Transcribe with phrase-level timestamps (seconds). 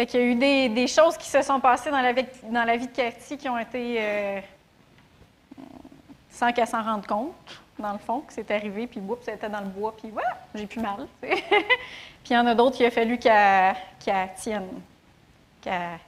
[0.00, 2.24] Fait qu'il y a eu des, des choses qui se sont passées dans la vie,
[2.44, 4.40] dans la vie de Cathy qui ont été euh,
[6.30, 9.50] sans qu'elle s'en rende compte, dans le fond, que c'est arrivé, puis boum, ça était
[9.50, 11.06] dans le bois, puis voilà, j'ai plus mal.
[11.20, 11.34] puis
[12.30, 13.76] il y en a d'autres qui a fallu qu'elle
[14.36, 14.70] tienne,
[15.60, 15.98] qu'elle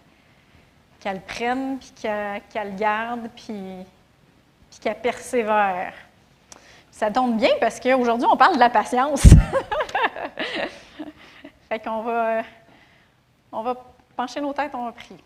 [0.99, 3.85] qu'elle le prenne, puis qu'elle qu'elle le garde, puis,
[4.71, 5.93] puis qu'elle persévère.
[6.91, 9.25] Ça tombe bien parce qu'aujourd'hui, on parle de la patience.
[11.69, 12.43] fait qu'on va,
[13.53, 13.77] on va
[14.17, 15.21] pencher nos têtes, on va prier.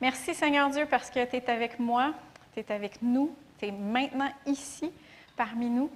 [0.00, 2.12] Merci Seigneur Dieu parce que tu es avec moi,
[2.52, 4.90] tu es avec nous, tu es maintenant ici
[5.36, 5.90] parmi nous.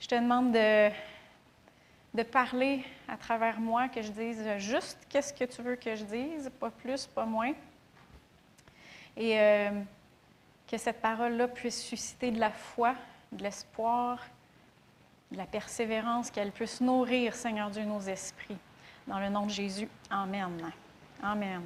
[0.00, 0.90] Je te demande de,
[2.14, 6.04] de parler à travers moi, que je dise juste qu'est-ce que tu veux que je
[6.04, 7.52] dise, pas plus, pas moins.
[9.16, 9.70] Et euh,
[10.66, 12.94] que cette parole-là puisse susciter de la foi,
[13.32, 14.24] de l'espoir,
[15.30, 18.58] de la persévérance, qu'elle puisse nourrir, Seigneur Dieu, nos esprits.
[19.06, 20.72] Dans le nom de Jésus, Amen.
[21.22, 21.60] Amen.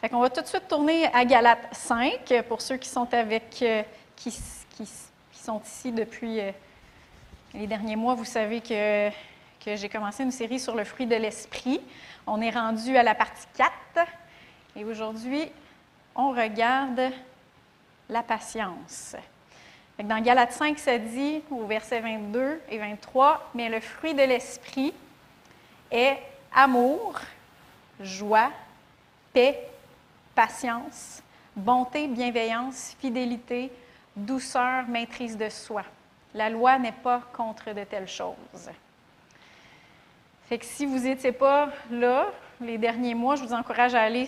[0.00, 3.60] Fait qu'on va tout de suite tourner à Galates 5, pour ceux qui sont avec,
[3.60, 3.82] euh,
[4.14, 4.32] qui,
[5.32, 6.50] sont ici depuis euh,
[7.52, 8.14] les derniers mois.
[8.14, 9.10] Vous savez que,
[9.62, 11.80] que j'ai commencé une série sur le fruit de l'esprit.
[12.26, 13.70] On est rendu à la partie 4.
[14.76, 15.50] Et aujourd'hui,
[16.14, 17.12] on regarde
[18.08, 19.14] la patience.
[20.02, 24.94] Dans Galates 5, ça dit au verset 22 et 23, mais le fruit de l'esprit
[25.90, 26.18] est
[26.54, 27.20] amour,
[28.00, 28.50] joie,
[29.36, 29.68] paix,
[30.34, 31.22] patience,
[31.54, 33.70] bonté, bienveillance, fidélité,
[34.16, 35.82] douceur, maîtrise de soi.
[36.32, 38.70] La loi n'est pas contre de telles choses.
[40.48, 42.28] Fait que si vous n'étiez pas là
[42.62, 44.26] les derniers mois, je vous encourage à aller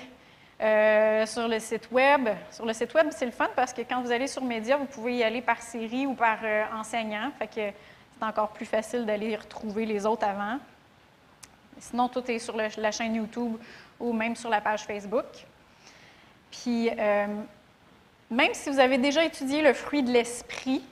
[0.60, 2.28] euh, sur le site web.
[2.50, 4.84] Sur le site web, c'est le fun parce que quand vous allez sur Média, vous
[4.84, 7.30] pouvez y aller par série ou par euh, enseignant.
[7.38, 10.58] Fait que c'est encore plus facile d'aller retrouver les autres avant.
[11.78, 13.56] Sinon, tout est sur la chaîne YouTube
[14.00, 15.27] ou même sur la page Facebook.
[16.50, 17.27] Puis, euh,
[18.30, 20.82] même si vous avez déjà étudié le fruit de l'esprit,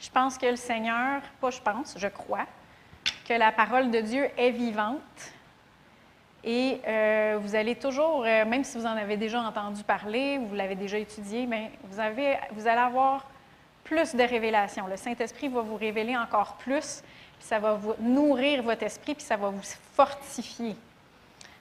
[0.00, 2.46] je pense que le Seigneur, pas je pense, je crois,
[3.26, 5.00] que la parole de Dieu est vivante.
[6.44, 10.54] Et euh, vous allez toujours, euh, même si vous en avez déjà entendu parler, vous
[10.56, 11.48] l'avez déjà étudié,
[11.84, 13.28] vous, avez, vous allez avoir
[13.84, 14.88] plus de révélations.
[14.88, 17.02] Le Saint-Esprit va vous révéler encore plus,
[17.38, 19.62] puis ça va vous nourrir votre esprit, puis ça va vous
[19.94, 20.74] fortifier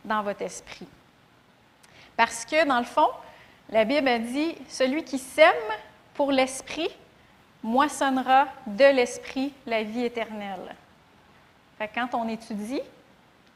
[0.06, 0.88] dans votre esprit.
[2.18, 3.10] Parce que, dans le fond,
[3.70, 5.54] la Bible a dit Celui qui sème
[6.14, 6.90] pour l'esprit
[7.64, 10.76] moissonnera de l'esprit la vie éternelle.
[11.96, 12.82] Quand on étudie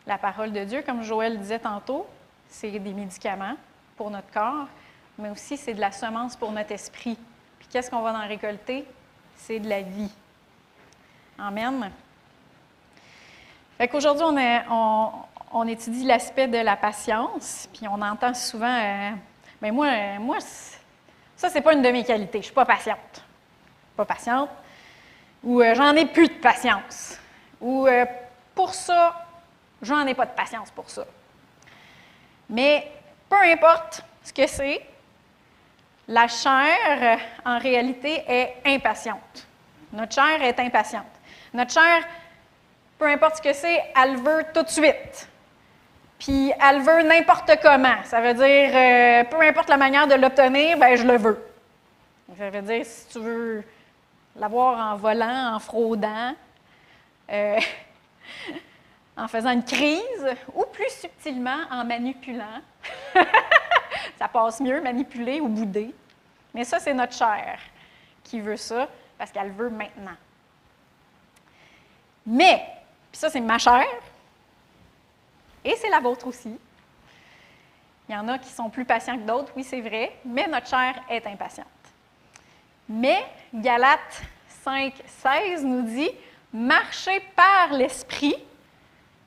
[0.07, 2.07] la parole de Dieu, comme Joël disait tantôt,
[2.47, 3.55] c'est des médicaments
[3.97, 4.67] pour notre corps,
[5.17, 7.17] mais aussi c'est de la semence pour notre esprit.
[7.59, 8.85] Puis qu'est-ce qu'on va en récolter?
[9.35, 10.11] C'est de la vie.
[11.37, 11.91] Amen.
[13.77, 14.01] Fait on,
[14.69, 15.11] on-
[15.57, 19.11] on étudie l'aspect de la patience, puis on entend souvent, euh,
[19.61, 20.37] mais moi, euh, moi,
[21.37, 22.39] ça, c'est pas une de mes qualités.
[22.39, 23.23] Je suis pas patiente.
[23.95, 24.49] Pas patiente.
[25.41, 27.17] Ou euh, j'en ai plus de patience.
[27.61, 27.87] Ou
[28.53, 29.25] pour ça,
[29.81, 31.05] j'en ai pas de patience pour ça.
[32.49, 32.91] Mais
[33.29, 34.81] peu importe ce que c'est,
[36.09, 39.47] la chair, en réalité, est impatiente.
[39.93, 41.05] Notre chair est impatiente.
[41.53, 42.03] Notre chair,
[42.99, 45.29] peu importe ce que c'est, elle veut tout de suite.
[46.19, 48.03] Puis elle veut n'importe comment.
[48.03, 51.45] Ça veut dire, euh, peu importe la manière de l'obtenir, ben je le veux.
[52.37, 53.63] Ça veut dire, si tu veux
[54.35, 56.33] l'avoir en volant, en fraudant,
[57.31, 57.59] euh,
[59.17, 62.61] en faisant une crise, ou plus subtilement en manipulant.
[64.19, 65.93] ça passe mieux, manipuler ou bouder.
[66.53, 67.59] Mais ça, c'est notre chair
[68.23, 68.87] qui veut ça,
[69.17, 70.15] parce qu'elle veut maintenant.
[72.25, 72.65] Mais,
[73.11, 73.85] puis ça, c'est ma chair,
[75.65, 76.57] et c'est la vôtre aussi.
[78.07, 80.67] Il y en a qui sont plus patients que d'autres, oui, c'est vrai, mais notre
[80.67, 81.65] chair est impatiente.
[82.87, 84.21] Mais Galates
[84.63, 86.11] 5, 16 nous dit
[86.53, 88.35] Marchez par l'esprit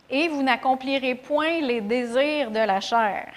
[0.09, 3.35] et vous n'accomplirez point les désirs de la chair.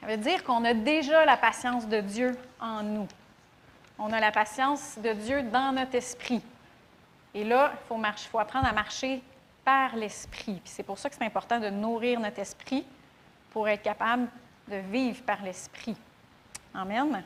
[0.00, 3.08] Ça veut dire qu'on a déjà la patience de Dieu en nous.
[3.98, 6.42] On a la patience de Dieu dans notre esprit.
[7.34, 8.00] Et là, il faut,
[8.30, 9.22] faut apprendre à marcher
[9.68, 10.62] par l'esprit.
[10.64, 12.86] C'est pour ça que c'est important de nourrir notre esprit
[13.50, 14.26] pour être capable
[14.66, 15.94] de vivre par l'esprit.
[16.72, 17.22] Amen.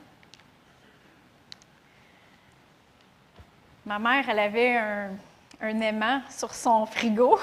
[3.86, 5.10] Ma mère, elle avait un,
[5.60, 7.38] un aimant sur son frigo.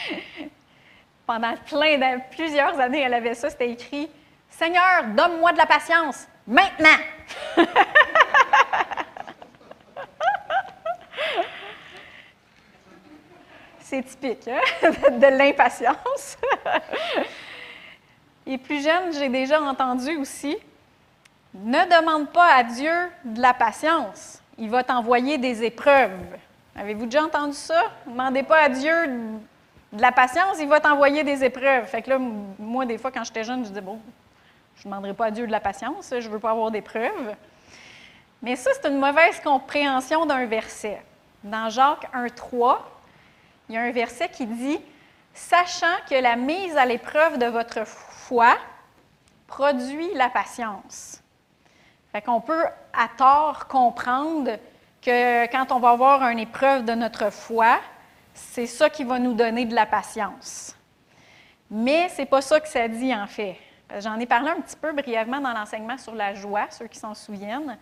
[1.26, 3.50] Pendant plein de, plusieurs années, elle avait ça.
[3.50, 4.08] C'était écrit
[4.48, 6.96] Seigneur, donne-moi de la patience maintenant.
[13.90, 14.60] C'est typique, hein,
[15.10, 16.38] de l'impatience.
[18.46, 20.56] Et plus jeune, j'ai déjà entendu aussi,
[21.52, 22.92] ne demande pas à Dieu
[23.24, 26.20] de la patience, il va t'envoyer des épreuves.
[26.76, 27.82] Avez-vous déjà entendu ça?
[28.06, 28.94] Ne demandez pas à Dieu
[29.92, 31.86] de la patience, il va t'envoyer des épreuves.
[31.86, 32.18] Fait que là,
[32.60, 33.98] moi, des fois, quand j'étais jeune, je disais, bon,
[34.76, 37.34] je ne demanderai pas à Dieu de la patience, je ne veux pas avoir d'épreuves.
[38.40, 41.02] Mais ça, c'est une mauvaise compréhension d'un verset.
[41.42, 42.76] Dans Jacques 1,3,
[43.70, 44.80] il y a un verset qui dit
[45.32, 48.56] Sachant que la mise à l'épreuve de votre foi
[49.46, 51.22] produit la patience.
[52.10, 54.58] Fait qu'on peut à tort comprendre
[55.00, 57.78] que quand on va avoir une épreuve de notre foi,
[58.34, 60.76] c'est ça qui va nous donner de la patience.
[61.70, 63.56] Mais ce n'est pas ça que ça dit en fait.
[64.00, 67.14] J'en ai parlé un petit peu brièvement dans l'enseignement sur la joie, ceux qui s'en
[67.14, 67.78] souviennent.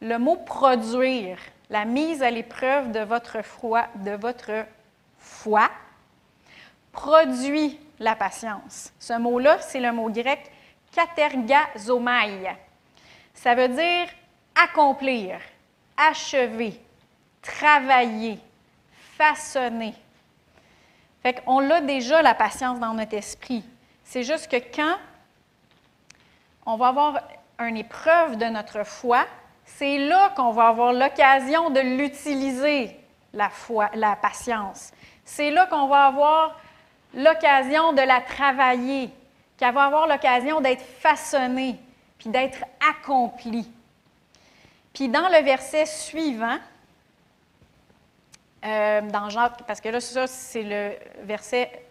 [0.00, 4.66] Le mot produire, la mise à l'épreuve de votre foi, de votre
[5.42, 5.68] foi,
[6.92, 8.92] produit la patience.
[8.98, 10.50] Ce mot-là, c'est le mot grec
[10.92, 12.56] katergazomai.
[13.34, 14.08] Ça veut dire
[14.54, 15.40] accomplir,
[15.96, 16.80] achever,
[17.40, 18.38] travailler,
[19.16, 19.94] façonner.
[21.22, 23.64] Fait qu'on l'a déjà la patience dans notre esprit.
[24.04, 24.96] C'est juste que quand
[26.66, 27.20] on va avoir
[27.60, 29.26] une épreuve de notre foi,
[29.64, 32.96] c'est là qu'on va avoir l'occasion de l'utiliser,
[33.32, 34.92] la foi, la patience.
[35.24, 36.58] C'est là qu'on va avoir
[37.14, 39.10] l'occasion de la travailler,
[39.56, 41.78] qu'elle va avoir l'occasion d'être façonnée,
[42.18, 43.70] puis d'être accomplie.
[44.92, 46.58] Puis dans le verset suivant,
[48.64, 50.92] euh, dans Jacques, parce que là, ça, c'est le
[51.24, 51.84] verset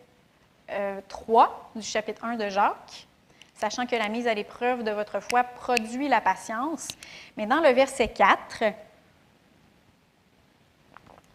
[1.08, 3.08] 3 euh, du chapitre 1 de Jacques,
[3.56, 6.88] sachant que la mise à l'épreuve de votre foi produit la patience.
[7.36, 8.64] Mais dans le verset 4,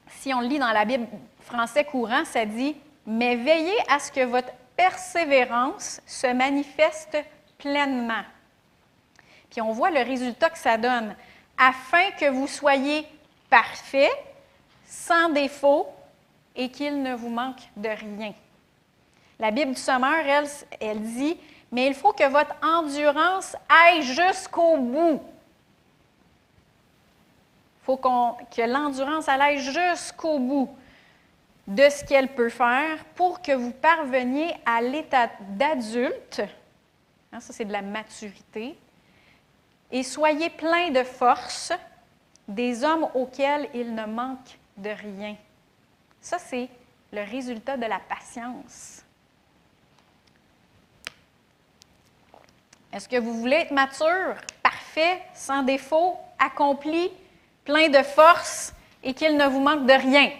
[0.08, 1.06] si on lit dans la Bible
[1.46, 2.76] français courant, ça dit
[3.06, 7.16] Mais veillez à ce que votre persévérance se manifeste
[7.58, 8.24] pleinement.
[9.50, 11.14] Puis on voit le résultat que ça donne,
[11.56, 13.06] afin que vous soyez
[13.48, 14.12] parfaits,
[14.86, 15.88] sans défaut,
[16.54, 18.32] et qu'il ne vous manque de rien.
[19.38, 20.48] La Bible du Sommeur, elle,
[20.80, 21.36] elle dit
[21.70, 25.22] Mais il faut que votre endurance aille jusqu'au bout.
[27.82, 30.70] Il faut que l'endurance aille jusqu'au bout
[31.66, 36.42] de ce qu'elle peut faire pour que vous parveniez à l'état d'adulte,
[37.32, 38.78] hein, ça c'est de la maturité,
[39.90, 41.72] et soyez plein de force,
[42.46, 45.36] des hommes auxquels il ne manque de rien.
[46.20, 46.68] Ça c'est
[47.12, 49.02] le résultat de la patience.
[52.92, 57.10] Est-ce que vous voulez être mature, parfait, sans défaut, accompli,
[57.64, 58.72] plein de force
[59.02, 60.30] et qu'il ne vous manque de rien?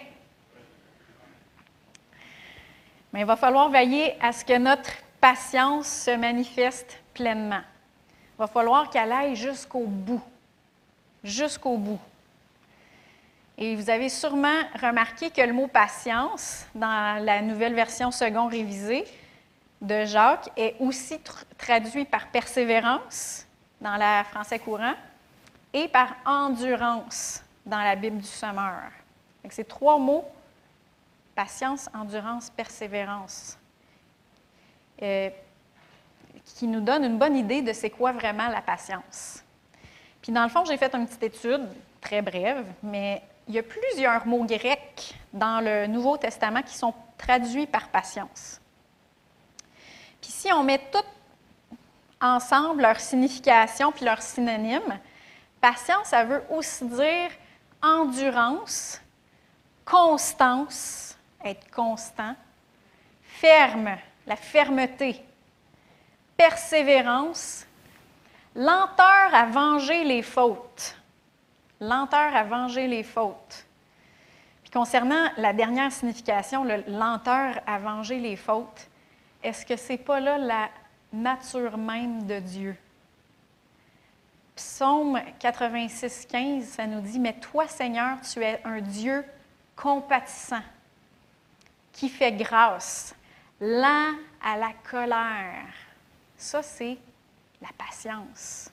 [3.17, 7.63] Mais il va falloir veiller à ce que notre patience se manifeste pleinement.
[8.35, 10.21] Il va falloir qu'elle aille jusqu'au bout.
[11.23, 11.99] Jusqu'au bout.
[13.57, 19.03] Et vous avez sûrement remarqué que le mot patience, dans la nouvelle version second révisée
[19.81, 21.19] de Jacques, est aussi
[21.57, 23.47] traduit par persévérance
[23.81, 24.93] dans la français courant
[25.73, 28.91] et par endurance dans la Bible du Sommeur.
[29.49, 30.29] C'est trois mots
[31.37, 33.59] patience, endurance, persévérance,
[35.03, 35.29] euh,
[36.43, 39.43] qui nous donne une bonne idée de c'est quoi vraiment la patience.
[40.19, 41.67] Puis dans le fond, j'ai fait une petite étude,
[42.01, 46.93] très brève, mais il y a plusieurs mots grecs dans le Nouveau Testament qui sont
[47.19, 48.59] traduits par patience.
[50.19, 51.05] Puis si on met tout
[52.19, 54.99] ensemble leur signification puis leur synonyme,
[55.61, 57.29] patience, ça veut aussi dire
[57.83, 58.99] endurance,
[59.85, 61.06] constance,
[61.47, 62.35] être constant,
[63.21, 65.23] ferme, la fermeté,
[66.35, 67.65] persévérance,
[68.55, 70.97] lenteur à venger les fautes.
[71.79, 73.65] Lenteur à venger les fautes.
[74.63, 78.87] Puis concernant la dernière signification, le lenteur à venger les fautes,
[79.43, 80.69] est-ce que ce n'est pas là la
[81.13, 82.75] nature même de Dieu?
[84.55, 89.23] Psaume 86, 15, ça nous dit, Mais toi, Seigneur, tu es un Dieu
[89.75, 90.63] compatissant
[91.97, 93.15] qui fait grâce,
[93.59, 95.65] lent à la colère.
[96.37, 96.95] Ça, c'est
[97.59, 98.69] la patience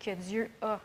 [0.00, 0.80] que Dieu a.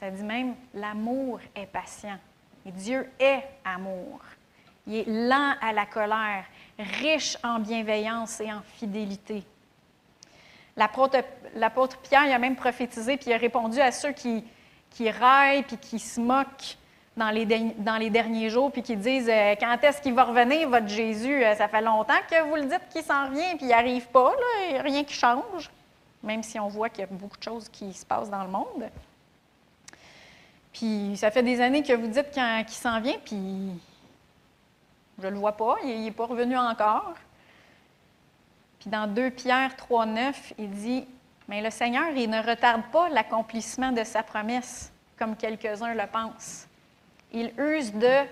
[0.00, 2.18] Ça dit même, l'amour est patient.
[2.64, 4.20] Et Dieu est amour.
[4.86, 6.46] Il est lent à la colère,
[6.78, 9.44] riche en bienveillance et en fidélité.
[10.76, 14.44] L'apôtre Pierre il a même prophétisé, puis il a répondu à ceux qui,
[14.90, 16.78] qui raillent, puis qui se moquent
[17.16, 20.68] dans les, dans les derniers jours, puis qui disent euh, Quand est-ce qu'il va revenir,
[20.68, 21.42] votre Jésus?
[21.42, 24.32] Euh, Ça fait longtemps que vous le dites qu'il s'en vient, puis il n'arrive pas,
[24.32, 25.70] là, a rien qui change,
[26.22, 28.50] même si on voit qu'il y a beaucoup de choses qui se passent dans le
[28.50, 28.90] monde.
[30.72, 33.70] Puis ça fait des années que vous dites qu'il s'en vient, puis
[35.18, 37.14] je ne le vois pas, il n'est pas revenu encore.
[38.78, 41.06] Puis dans 2 Pierre 3,9, il dit
[41.48, 46.68] Mais le Seigneur, il ne retarde pas l'accomplissement de sa promesse, comme quelques-uns le pensent.
[47.32, 48.24] Il use de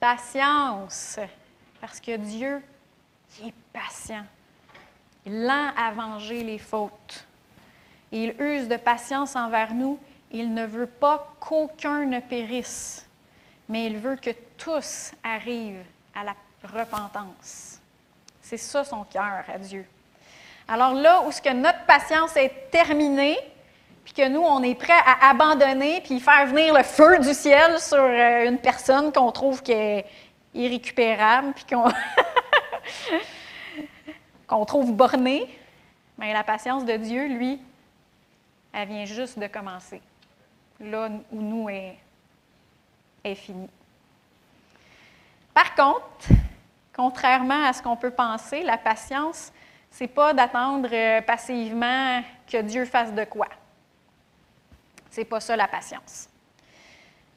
[0.00, 1.18] patience,
[1.80, 2.62] parce que Dieu
[3.42, 4.24] est patient.
[5.26, 7.26] Il lent à venger les fautes.
[8.10, 9.98] il use de patience envers nous.
[10.30, 13.06] Il ne veut pas qu'aucun ne périsse,
[13.68, 17.78] mais il veut que tous arrivent à la repentance.
[18.42, 19.86] C'est ça son cœur à Dieu.
[20.66, 23.38] Alors là où ce que notre patience est terminée,
[24.08, 27.78] puis que nous, on est prêt à abandonner, puis faire venir le feu du ciel
[27.78, 30.06] sur euh, une personne qu'on trouve qui est
[30.54, 31.66] irrécupérable, puis
[34.46, 35.46] qu'on trouve bornée,
[36.16, 37.60] mais la patience de Dieu, lui,
[38.72, 40.00] elle vient juste de commencer.
[40.80, 41.98] Là où nous est,
[43.24, 43.68] est fini.
[45.52, 46.28] Par contre,
[46.96, 49.52] contrairement à ce qu'on peut penser, la patience,
[49.90, 53.48] c'est pas d'attendre euh, passivement que Dieu fasse de quoi.
[55.18, 56.28] C'est pas ça la patience.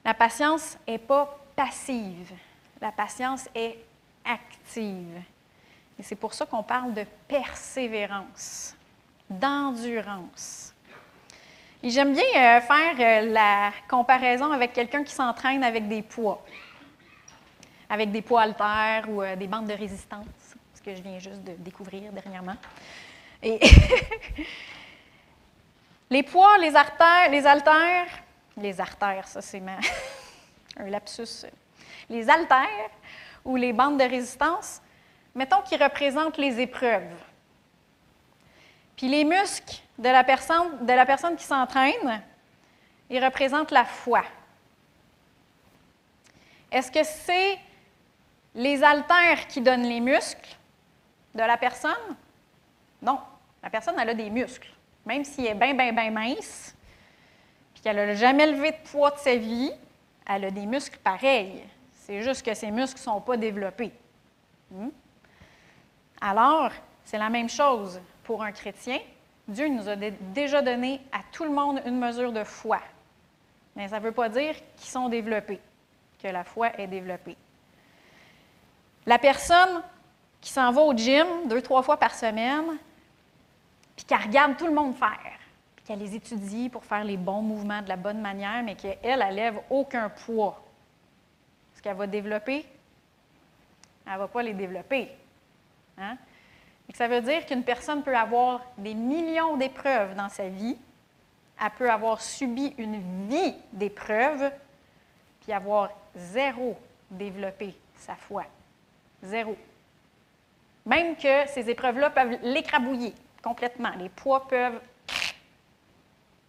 [0.05, 2.31] La patience n'est pas passive.
[2.79, 3.75] La patience est
[4.23, 5.19] active.
[5.97, 8.75] Et c'est pour ça qu'on parle de persévérance,
[9.27, 10.75] d'endurance.
[11.81, 16.45] Et j'aime bien euh, faire euh, la comparaison avec quelqu'un qui s'entraîne avec des poids
[17.89, 20.27] avec des poids haltères ou euh, des bandes de résistance,
[20.75, 22.57] ce que je viens juste de découvrir dernièrement.
[23.41, 23.59] Et
[26.11, 28.07] les poids, les artères, les haltères,
[28.57, 29.63] les artères, ça c'est
[30.77, 31.45] un lapsus.
[32.09, 32.91] Les haltères
[33.45, 34.81] ou les bandes de résistance,
[35.33, 37.17] mettons qu'ils représentent les épreuves.
[38.97, 42.21] Puis les muscles de la personne, de la personne qui s'entraîne,
[43.09, 44.23] ils représentent la foi.
[46.69, 47.57] Est-ce que c'est
[48.53, 50.57] les haltères qui donnent les muscles
[51.33, 52.17] de la personne?
[53.01, 53.19] Non.
[53.63, 54.71] La personne, elle a des muscles.
[55.05, 56.75] Même s'il est bien, bien, bien mince,
[57.73, 59.71] puis qu'elle n'a jamais levé de poids de sa vie,
[60.27, 61.63] elle a des muscles pareils.
[61.93, 63.91] C'est juste que ses muscles ne sont pas développés.
[64.69, 64.89] Hmm?
[66.19, 66.71] Alors,
[67.03, 68.99] c'est la même chose pour un chrétien.
[69.47, 72.79] Dieu nous a déjà donné à tout le monde une mesure de foi.
[73.75, 75.59] Mais ça ne veut pas dire qu'ils sont développés,
[76.21, 77.35] que la foi est développée.
[79.05, 79.81] La personne
[80.39, 82.77] qui s'en va au gym deux, trois fois par semaine,
[84.01, 85.39] puis qui regarde tout le monde faire,
[85.75, 88.97] puis qu'elle les étudie pour faire les bons mouvements de la bonne manière, mais qu'elle,
[89.03, 90.59] elle lève aucun poids.
[91.75, 92.65] Ce qu'elle va développer,
[94.07, 95.11] elle ne va pas les développer.
[95.99, 96.17] Hein?
[96.95, 100.77] ça veut dire qu'une personne peut avoir des millions d'épreuves dans sa vie,
[101.63, 104.51] elle peut avoir subi une vie d'épreuves,
[105.41, 106.75] puis avoir zéro
[107.11, 108.45] développé sa foi.
[109.21, 109.55] Zéro.
[110.87, 113.91] Même que ces épreuves-là peuvent l'écrabouiller complètement.
[113.97, 114.81] Les poids peuvent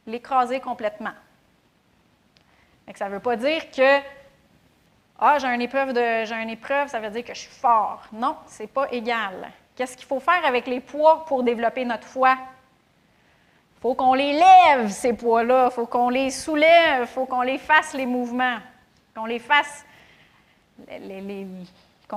[0.06, 1.12] l'écraser complètement.
[2.94, 4.00] ça ne veut pas dire que
[5.18, 8.02] ah, j'ai une épreuve ça veut dire que je suis fort.
[8.12, 9.50] Non, ce n'est pas égal.
[9.76, 12.36] Qu'est-ce qu'il faut faire avec les poids pour développer notre foi?
[13.76, 15.68] Il faut qu'on les lève, ces poids-là.
[15.70, 17.02] Il faut qu'on les soulève.
[17.02, 18.58] Il faut qu'on les fasse, les mouvements.
[19.14, 19.84] Qu'on les fasse,
[20.88, 21.46] les,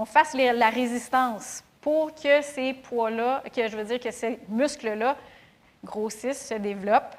[0.06, 5.16] fasse la résistance pour que ces poids-là, que je veux dire que ces muscles-là
[5.84, 7.16] grossissent, se développent.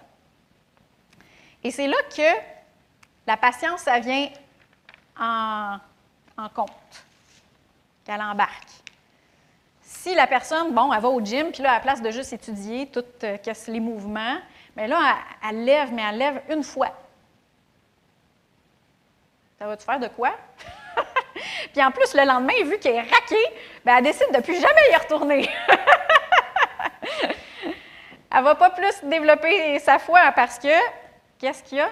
[1.62, 2.37] Et c'est là que
[3.28, 4.28] la patience, ça vient
[5.16, 5.78] en,
[6.52, 6.73] compte,
[8.04, 8.68] qu'elle embarque.
[9.82, 12.32] Si la personne, bon, elle va au gym, puis là, à la place de juste
[12.32, 14.38] étudier tous euh, les mouvements,
[14.75, 14.99] mais là,
[15.44, 16.90] elle, elle, lève, mais elle lève une fois.
[19.61, 20.35] Ça va-tu faire de quoi?
[21.73, 23.47] Puis en plus, le lendemain, vu qu'elle est raquée,
[23.85, 25.49] ben, elle décide de plus jamais y retourner.
[28.33, 30.76] elle ne va pas plus développer sa foi parce que,
[31.38, 31.90] qu'est-ce qu'il y a?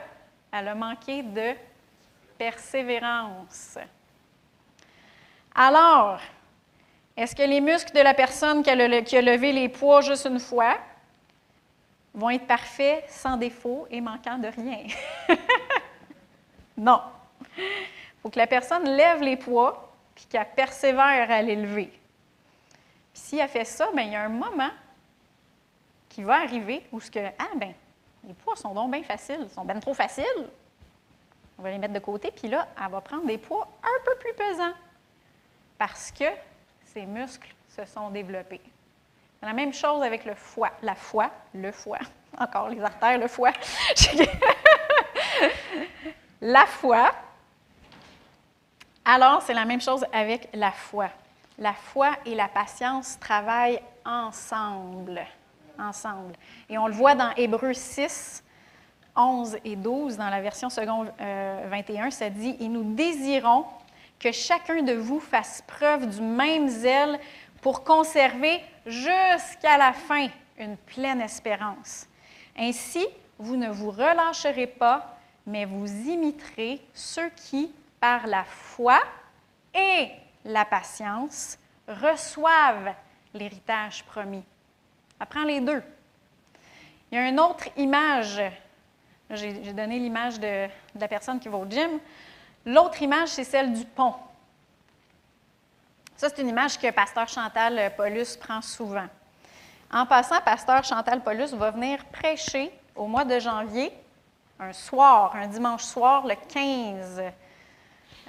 [0.53, 1.55] Elle a manqué de
[2.39, 3.79] persévérance.
[5.55, 6.21] Alors,
[7.17, 10.77] est-ce que les muscles de la personne qui a, levé les poids juste une fois
[12.13, 14.87] vont être parfaits, sans défaut et manquant de rien?
[16.77, 17.01] non
[18.25, 21.93] faut que la personne lève les poids puis qu'elle persévère à les lever.
[23.13, 24.71] Puis si elle fait ça, bien, il y a un moment
[26.09, 27.75] qui va arriver où ce que, ah ben,
[28.27, 30.49] les poids sont donc bien faciles, sont bien trop faciles.
[31.59, 34.17] On va les mettre de côté, puis là, elle va prendre des poids un peu
[34.17, 34.73] plus pesants
[35.77, 36.25] parce que
[36.83, 38.63] ses muscles se sont développés.
[39.43, 41.99] La même chose avec le foie, la foi, le foie,
[42.39, 43.53] encore les artères, le foie.
[46.41, 47.13] la foi.
[49.05, 51.11] Alors, c'est la même chose avec la foi.
[51.59, 55.21] La foi et la patience travaillent ensemble.
[55.79, 56.35] Ensemble.
[56.71, 58.43] Et on le voit dans Hébreux 6,
[59.15, 63.67] 11 et 12, dans la version seconde 21, ça dit Et nous désirons
[64.19, 67.19] que chacun de vous fasse preuve du même zèle
[67.61, 72.07] pour conserver jusqu'à la fin une pleine espérance.
[72.57, 73.07] Ainsi,
[73.39, 77.71] vous ne vous relâcherez pas, mais vous imiterez ceux qui,
[78.05, 79.01] par la foi
[79.73, 80.11] et
[80.45, 81.57] la patience,
[81.89, 82.93] reçoivent
[83.33, 84.45] l'héritage promis.
[85.19, 85.83] Apprends les deux.
[87.11, 88.43] Il y a une autre image.
[89.31, 91.99] J'ai donné l'image de, de, la personne qui va au gym.
[92.67, 94.15] L'autre image, c'est celle du pont.
[96.15, 99.09] Ça, c'est une image que Pasteur Chantal Paulus prend souvent.
[99.91, 103.95] En passant, Pasteur Chantal Paulus va venir prêcher au mois de janvier,
[104.61, 107.33] un soir, un dimanche soir, le 15,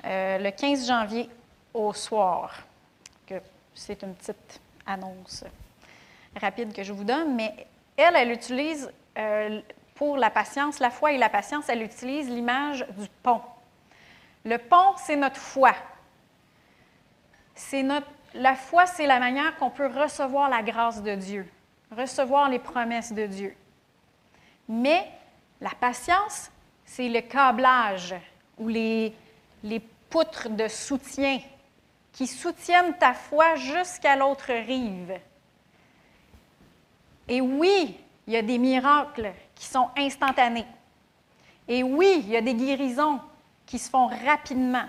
[0.05, 1.29] euh, le 15 janvier
[1.74, 2.63] au soir.
[3.77, 5.43] C'est une petite annonce
[6.39, 9.62] rapide que je vous donne, mais elle, elle utilise euh,
[9.95, 13.41] pour la patience, la foi et la patience, elle utilise l'image du pont.
[14.43, 15.74] Le pont, c'est notre foi.
[17.55, 21.50] C'est notre, la foi, c'est la manière qu'on peut recevoir la grâce de Dieu,
[21.91, 23.55] recevoir les promesses de Dieu.
[24.67, 25.07] Mais
[25.62, 26.51] la patience,
[26.85, 28.15] c'est le câblage
[28.57, 29.13] ou les,
[29.63, 31.39] les poutres de soutien
[32.12, 35.19] qui soutiennent ta foi jusqu'à l'autre rive.
[37.27, 37.97] Et oui,
[38.27, 40.65] il y a des miracles qui sont instantanés.
[41.67, 43.19] Et oui, il y a des guérisons
[43.65, 44.85] qui se font rapidement.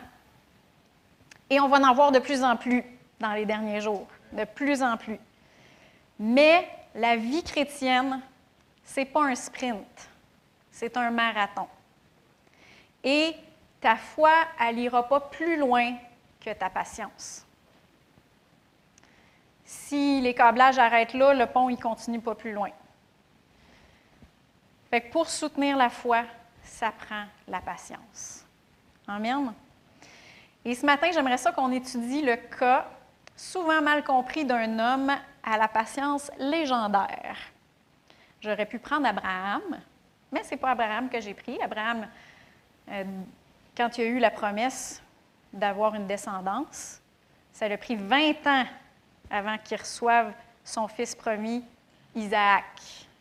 [1.49, 2.85] Et on va en voir de plus en plus
[3.18, 5.18] dans les derniers jours, de plus en plus.
[6.18, 8.20] Mais la vie chrétienne,
[8.85, 10.08] ce n'est pas un sprint,
[10.70, 11.66] c'est un marathon.
[13.02, 13.35] Et
[13.87, 15.94] ta foi, elle n'ira pas plus loin
[16.40, 17.46] que ta patience.
[19.64, 22.70] Si les câblages arrêtent là, le pont ne continue pas plus loin.
[24.90, 26.25] Fait que pour soutenir la foi,
[26.64, 28.44] ça prend la patience.
[29.07, 29.55] Amen.
[30.64, 32.88] Et ce matin, j'aimerais ça qu'on étudie le cas
[33.37, 35.12] souvent mal compris d'un homme
[35.44, 37.37] à la patience légendaire.
[38.40, 39.79] J'aurais pu prendre Abraham,
[40.33, 41.62] mais ce n'est pas Abraham que j'ai pris.
[41.62, 42.09] Abraham,
[42.88, 43.05] euh,
[43.76, 45.02] quand il a eu la promesse
[45.52, 47.00] d'avoir une descendance,
[47.52, 48.64] ça lui a pris 20 ans
[49.30, 50.32] avant qu'il reçoive
[50.64, 51.64] son fils promis,
[52.14, 52.64] Isaac,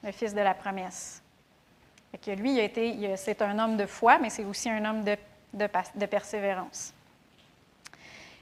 [0.03, 1.21] le fils de la promesse.
[2.23, 2.59] Que lui,
[3.17, 5.17] c'est un homme de foi, mais c'est aussi un homme de,
[5.53, 6.93] de persévérance.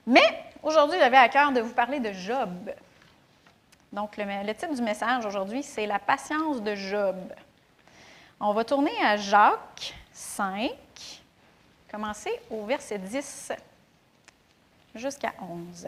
[0.06, 2.72] Mais aujourd'hui, j'avais à cœur de vous parler de Job.
[3.92, 7.16] Donc, le, titre du message aujourd'hui, c'est La patience de Job.
[8.40, 10.72] On va tourner à Jacques 5,
[11.94, 13.52] commencer au verset 10
[14.96, 15.88] jusqu'à 11.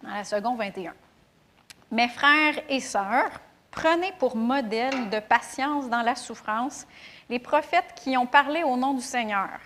[0.00, 0.94] Dans la seconde 21.
[1.90, 3.32] Mes frères et sœurs,
[3.72, 6.86] prenez pour modèle de patience dans la souffrance
[7.28, 9.58] les prophètes qui ont parlé au nom du Seigneur.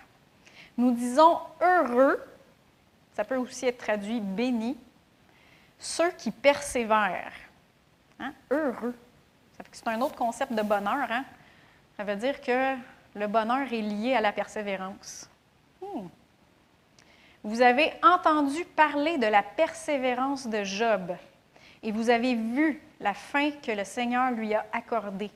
[0.75, 2.19] Nous disons heureux,
[3.13, 4.75] ça peut aussi être traduit béni,
[5.77, 7.33] ceux qui persévèrent.
[8.19, 8.33] Hein?
[8.49, 8.95] Heureux.
[9.71, 11.11] C'est un autre concept de bonheur.
[11.11, 11.25] Hein?
[11.95, 12.75] Ça veut dire que
[13.15, 15.29] le bonheur est lié à la persévérance.
[15.81, 16.07] Hmm.
[17.43, 21.15] Vous avez entendu parler de la persévérance de Job
[21.81, 25.31] et vous avez vu la fin que le Seigneur lui a accordée,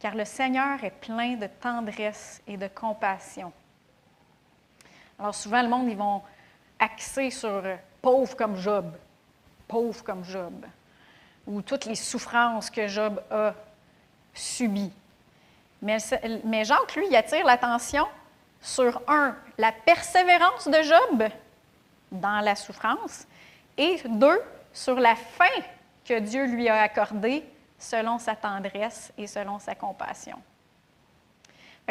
[0.00, 3.52] car le Seigneur est plein de tendresse et de compassion.
[5.18, 6.22] Alors souvent, le monde, ils vont
[6.78, 8.92] axer sur euh, pauvre comme Job,
[9.68, 10.66] pauvre comme Job,
[11.46, 13.54] ou toutes les souffrances que Job a
[14.32, 14.92] subies.
[15.84, 18.06] Mais, Jacques, lui, attire l'attention
[18.60, 21.28] sur, un, la persévérance de Job
[22.10, 23.26] dans la souffrance,
[23.76, 24.40] et deux,
[24.72, 25.44] sur la fin
[26.06, 27.44] que Dieu lui a accordée
[27.78, 30.38] selon sa tendresse et selon sa compassion.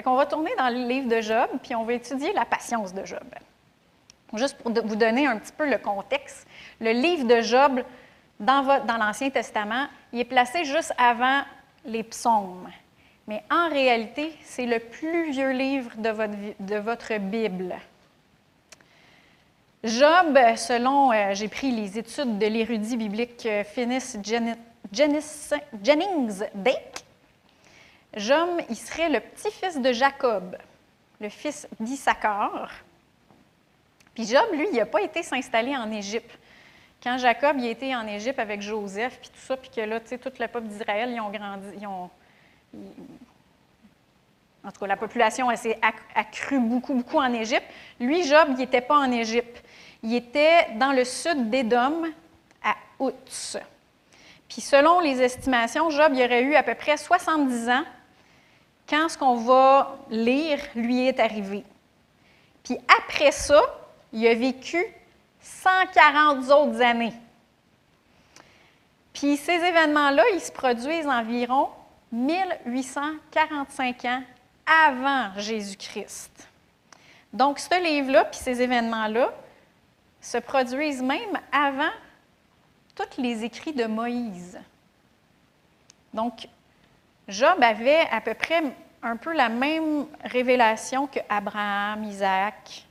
[0.03, 3.05] On va tourner dans le livre de Job, puis on va étudier la patience de
[3.05, 3.27] Job.
[4.33, 6.47] Juste pour vous donner un petit peu le contexte,
[6.79, 7.83] le livre de Job
[8.39, 11.43] dans, dans l'Ancien Testament, il est placé juste avant
[11.85, 12.67] les psaumes.
[13.27, 17.75] Mais en réalité, c'est le plus vieux livre de votre, Bible.
[19.83, 24.17] Job, selon, euh, j'ai pris les études de l'érudit biblique euh, Finis
[24.93, 27.03] Jennings Dake,
[28.15, 30.55] Job, il serait le petit-fils de Jacob,
[31.19, 32.69] le fils d'Issachar.
[34.13, 36.37] Puis Job, lui, il n'a pas été s'installer en Égypte.
[37.01, 40.09] Quand Jacob il été en Égypte avec Joseph, puis tout ça, puis que là, tu
[40.09, 42.09] sais, toute le peuple d'Israël, ils ont grandi, ils ont,
[44.65, 45.79] en tout cas, la population s'est
[46.15, 47.65] accrue beaucoup, beaucoup en Égypte.
[47.99, 49.63] Lui, Job, il n'était pas en Égypte.
[50.01, 52.03] Il était dans le sud d'Édom,
[52.63, 53.57] à Outz.
[54.47, 57.83] Puis selon les estimations, Job il aurait eu à peu près 70 ans
[58.87, 61.63] quand ce qu'on va lire lui est arrivé.
[62.63, 63.61] Puis après ça,
[64.13, 64.85] il a vécu
[65.41, 67.13] 140 autres années.
[69.13, 71.69] Puis ces événements-là, ils se produisent environ
[72.13, 74.23] 1845 ans
[74.65, 76.47] avant Jésus-Christ.
[77.33, 79.33] Donc, ce livre-là, puis ces événements-là,
[80.21, 81.91] se produisent même avant
[82.95, 84.59] tous les écrits de Moïse.
[86.13, 86.47] Donc,
[87.27, 88.61] Job avait à peu près
[89.01, 92.85] un peu la même révélation que Abraham, Isaac.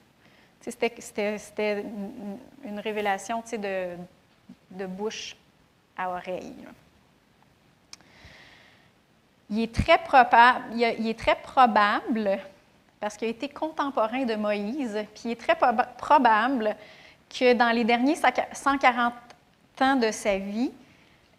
[0.61, 1.85] C'était
[2.65, 3.97] une révélation de,
[4.71, 5.37] de bouche
[5.97, 6.55] à oreille.
[9.55, 12.39] Il est très, probable,
[12.99, 15.55] parce qu'il a été contemporain de Moïse, puis il est très
[15.99, 16.75] probable
[17.29, 19.13] que dans les derniers 140
[19.83, 20.73] ans de sa vie,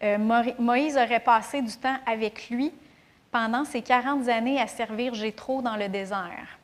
[0.03, 0.19] euh,
[0.59, 2.71] Moïse aurait passé du temps avec lui
[3.31, 6.59] pendant ces 40 années à servir Jétro dans le désert.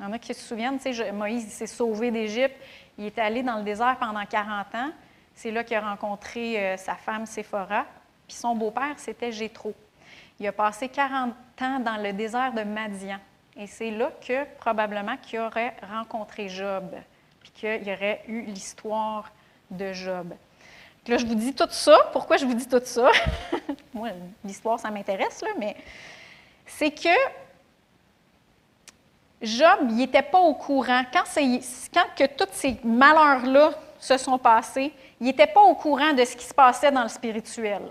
[0.00, 0.78] Il y en a qui se souviennent,
[1.12, 2.56] Moïse s'est sauvé d'Égypte,
[2.96, 4.90] il est allé dans le désert pendant 40 ans.
[5.34, 7.84] C'est là qu'il a rencontré euh, sa femme Séphora,
[8.26, 9.74] puis son beau-père, c'était Jétro.
[10.40, 13.18] Il a passé 40 ans dans le désert de Madian.
[13.56, 16.94] Et c'est là que, probablement, qu'il aurait rencontré Job,
[17.40, 19.32] puis qu'il aurait eu l'histoire
[19.70, 20.32] de Job.
[21.08, 21.96] Là, je vous dis tout ça.
[22.12, 23.10] Pourquoi je vous dis tout ça?
[23.94, 24.10] Moi,
[24.44, 25.74] l'histoire, ça m'intéresse, là, mais
[26.66, 27.08] c'est que
[29.40, 31.02] Job, il n'était pas au courant.
[31.12, 31.24] Quand,
[31.94, 36.36] quand que tous ces malheurs-là se sont passés, il n'était pas au courant de ce
[36.36, 37.82] qui se passait dans le spirituel.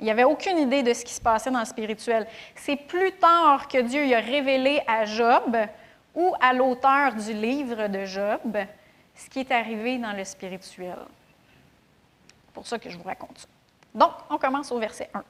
[0.00, 2.26] Il n'avait aucune idée de ce qui se passait dans le spirituel.
[2.54, 5.56] C'est plus tard que Dieu y a révélé à Job
[6.14, 8.56] ou à l'auteur du livre de Job
[9.14, 10.96] ce qui est arrivé dans le spirituel.
[12.46, 13.48] C'est pour ça que je vous raconte ça.
[13.94, 15.22] Donc, on commence au verset 1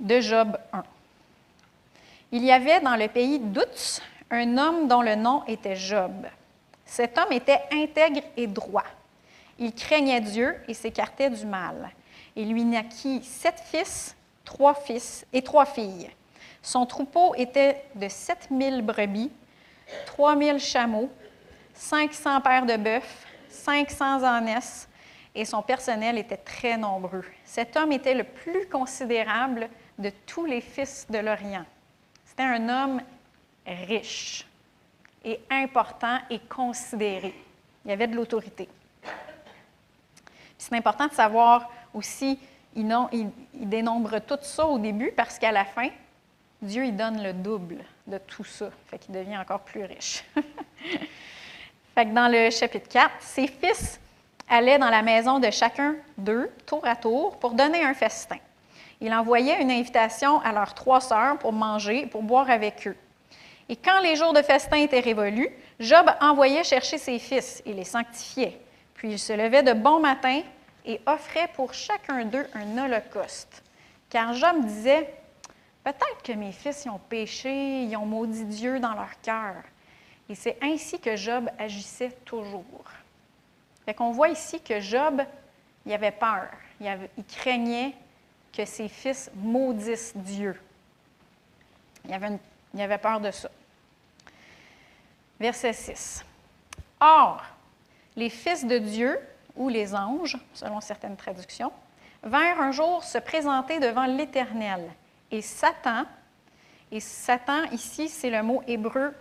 [0.00, 0.82] de Job 1.
[2.32, 6.26] Il y avait dans le pays d'Utz un homme dont le nom était Job.
[6.84, 8.84] Cet homme était intègre et droit.
[9.58, 11.90] Il craignait Dieu et s'écartait du mal
[12.36, 16.10] et lui naquit sept fils, trois fils et trois filles.
[16.62, 19.30] Son troupeau était de sept mille brebis,
[20.06, 21.10] trois mille chameaux,
[21.74, 24.88] cinq cents paires de bœufs, cinq cents ânesses,
[25.34, 27.24] et son personnel était très nombreux.
[27.44, 29.68] Cet homme était le plus considérable
[29.98, 31.64] de tous les fils de l'Orient.
[32.24, 33.00] C'était un homme
[33.66, 34.46] riche
[35.24, 37.34] et important et considéré.
[37.84, 38.68] Il y avait de l'autorité.
[40.58, 42.38] C'est important de savoir aussi,
[42.74, 45.88] il, dénombre tout ça au début parce qu'à la fin,
[46.60, 48.70] Dieu il donne le double de tout ça.
[48.86, 50.24] Fait qu'il devient encore plus riche.
[51.94, 54.00] fait que dans le chapitre 4, ses fils
[54.48, 58.38] allaient dans la maison de chacun d'eux, tour à tour, pour donner un festin.
[59.00, 62.96] Il envoyait une invitation à leurs trois sœurs pour manger, pour boire avec eux.
[63.68, 65.48] Et quand les jours de festin étaient révolus,
[65.80, 68.60] Job envoyait chercher ses fils et les sanctifiait.
[68.94, 70.42] Puis il se levait de bon matin
[70.84, 73.62] et offrait pour chacun d'eux un holocauste.
[74.10, 75.12] Car Job disait,
[75.84, 79.54] peut-être que mes fils ont péché, ils ont maudit Dieu dans leur cœur.
[80.28, 82.84] Et c'est ainsi que Job agissait toujours.
[83.84, 85.22] Fait qu'on voit ici que Job,
[85.86, 86.48] il avait peur,
[86.80, 87.94] il, il craignait
[88.52, 90.60] que ses fils maudissent Dieu.
[92.04, 92.38] Il avait,
[92.74, 93.50] il avait peur de ça.
[95.40, 96.24] Verset 6.
[97.00, 97.42] Or,
[98.14, 99.18] les fils de Dieu
[99.56, 101.72] ou les anges, selon certaines traductions,
[102.22, 104.90] vinrent un jour se présenter devant l'Éternel.
[105.30, 106.04] Et Satan,
[106.90, 109.12] et Satan ici, c'est le mot hébreu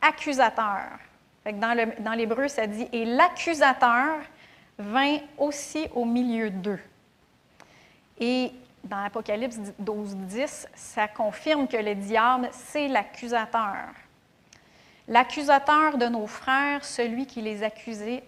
[0.00, 0.98] accusateur.
[1.44, 4.18] dans l'hébreu, ça dit Et l'accusateur
[4.78, 6.80] vint aussi au milieu d'eux.
[8.18, 8.52] Et
[8.84, 13.88] dans l'Apocalypse 12, 10, ça confirme que le diable, c'est l'accusateur.
[15.10, 18.22] L'accusateur de nos frères, celui qui les, accusait,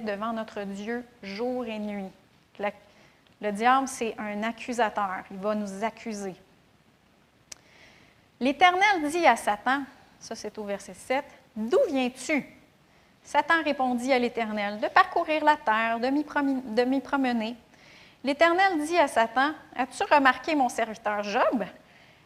[0.00, 2.10] devant notre Dieu jour et nuit.
[3.40, 5.24] le diable, c'est un accusateur.
[5.32, 6.36] Il va nous accuser.
[8.38, 9.82] L'Éternel dit à Satan,
[10.20, 11.24] ça c'est au verset 7,
[11.56, 12.46] D'où viens-tu
[13.24, 17.56] Satan répondit à l'Éternel, De parcourir la terre, de m'y promener.
[18.22, 21.64] L'Éternel dit à Satan, As-tu remarqué mon serviteur Job?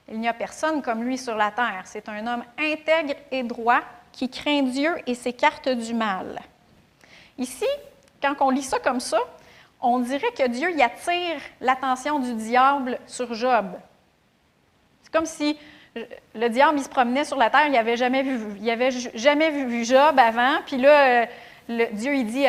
[0.08, 1.82] Il n'y a personne comme lui sur la terre.
[1.84, 3.80] C'est un homme intègre et droit
[4.12, 6.40] qui craint Dieu et s'écarte du mal.
[7.38, 7.66] Ici,
[8.22, 9.18] quand on lit ça comme ça,
[9.80, 13.66] on dirait que Dieu y attire l'attention du diable sur Job.
[15.02, 15.58] C'est comme si
[16.34, 21.24] le diable se promenait sur la terre, il n'avait jamais vu, Job avant, puis là,
[21.68, 22.46] euh, Dieu il dit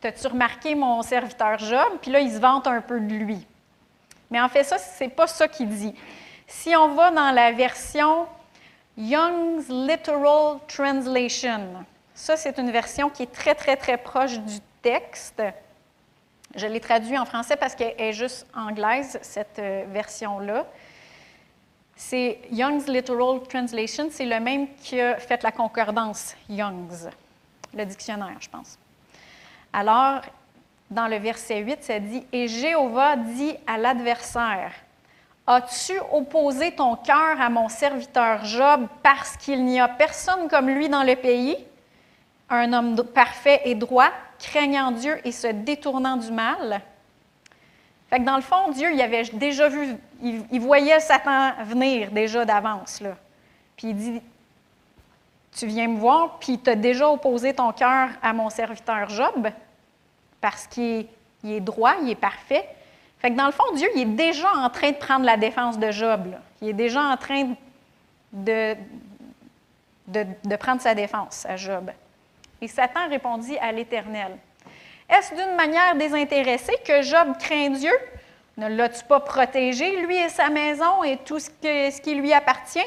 [0.00, 3.46] T'as-tu remarqué mon serviteur Job Puis là, il se vante un peu de lui.
[4.30, 5.94] Mais en fait, ça, ce n'est pas ça qu'il dit.
[6.46, 8.26] Si on va dans la version
[8.96, 15.42] Young's Literal Translation, ça, c'est une version qui est très, très, très proche du texte.
[16.54, 20.64] Je l'ai traduit en français parce qu'elle est juste anglaise, cette euh, version-là.
[21.94, 27.08] C'est Young's Literal Translation, c'est le même qui a fait la concordance, Young's,
[27.74, 28.78] le dictionnaire, je pense.
[29.72, 30.22] Alors,
[30.90, 34.72] dans le verset 8, ça dit Et Jéhovah dit à l'adversaire
[35.48, 40.88] As-tu opposé ton cœur à mon serviteur Job parce qu'il n'y a personne comme lui
[40.88, 41.56] dans le pays,
[42.50, 46.80] un homme parfait et droit, craignant Dieu et se détournant du mal?
[48.10, 52.44] Fait que dans le fond, Dieu, il avait déjà vu, il, voyait Satan venir déjà
[52.44, 53.02] d'avance.
[53.76, 54.22] Puis il dit
[55.56, 59.48] Tu viens me voir, puis tu as déjà opposé ton cœur à mon serviteur Job,
[60.40, 61.06] parce qu'il
[61.44, 62.68] est droit, il est parfait.
[63.30, 65.90] Que dans le fond, Dieu, il est déjà en train de prendre la défense de
[65.90, 66.36] Job.
[66.62, 67.54] Il est déjà en train
[68.32, 68.76] de,
[70.06, 71.90] de, prendre sa défense à Job.
[72.60, 74.36] Et Satan répondit à l'Éternel
[75.08, 77.92] Est-ce d'une manière désintéressée que Job craint Dieu?
[78.56, 82.78] Ne l'as-tu pas protégé, lui et sa maison et tout ce, ce qui lui appartient?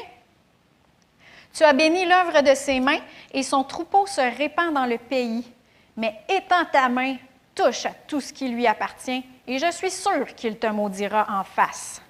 [1.52, 3.00] Tu as béni l'œuvre de ses mains
[3.32, 5.44] et son troupeau se répand dans le pays.
[5.96, 7.16] Mais étends ta main,
[7.60, 11.44] touche à tout ce qui lui appartient et je suis sûr qu'il te maudira en
[11.44, 12.00] face.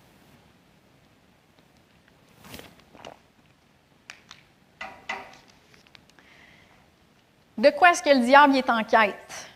[7.58, 9.48] De quoi est-ce que le diable est en quête?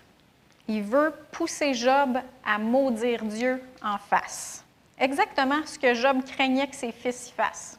[0.69, 4.65] Il veut pousser Job à maudire Dieu en face.
[4.99, 7.79] Exactement ce que Job craignait que ses fils y fassent.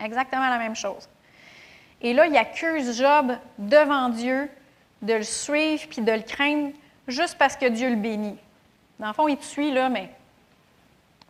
[0.00, 1.08] Exactement la même chose.
[2.00, 4.50] Et là, il accuse Job devant Dieu
[5.02, 6.72] de le suivre puis de le craindre
[7.08, 8.38] juste parce que Dieu le bénit.
[8.98, 10.10] Dans le fond, il te suit, là, mais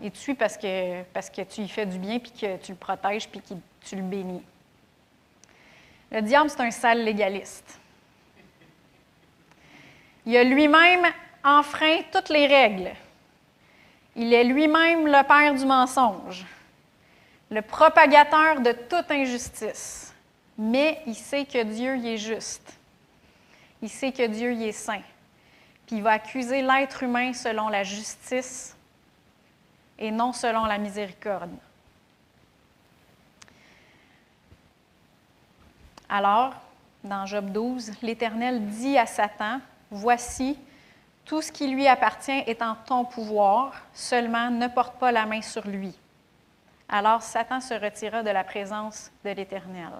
[0.01, 3.29] il te suit parce que, tu lui fais du bien, puis que tu le protèges,
[3.29, 3.55] puis que
[3.85, 4.43] tu le bénis.
[6.11, 7.79] Le diable, c'est un sale légaliste.
[10.27, 11.07] Il a lui-même
[11.43, 12.91] enfreint toutes les règles.
[14.15, 16.45] Il est lui-même le père du mensonge,
[17.51, 20.15] le propagateur de toute injustice.
[20.59, 22.79] Mais il sait que Dieu y est juste.
[23.81, 25.03] Il sait que Dieu y est saint
[25.87, 28.77] puis il va accuser l'être humain selon la justice
[29.99, 31.51] et non selon la miséricorde.
[36.09, 36.55] Alors,
[37.03, 40.59] dans Job 12, l'Éternel dit à Satan, Voici,
[41.25, 45.43] tout ce qui lui appartient est en ton pouvoir, seulement ne porte pas la main
[45.43, 45.95] sur lui.
[46.89, 49.93] Alors Satan se retira de la présence de l'Éternel.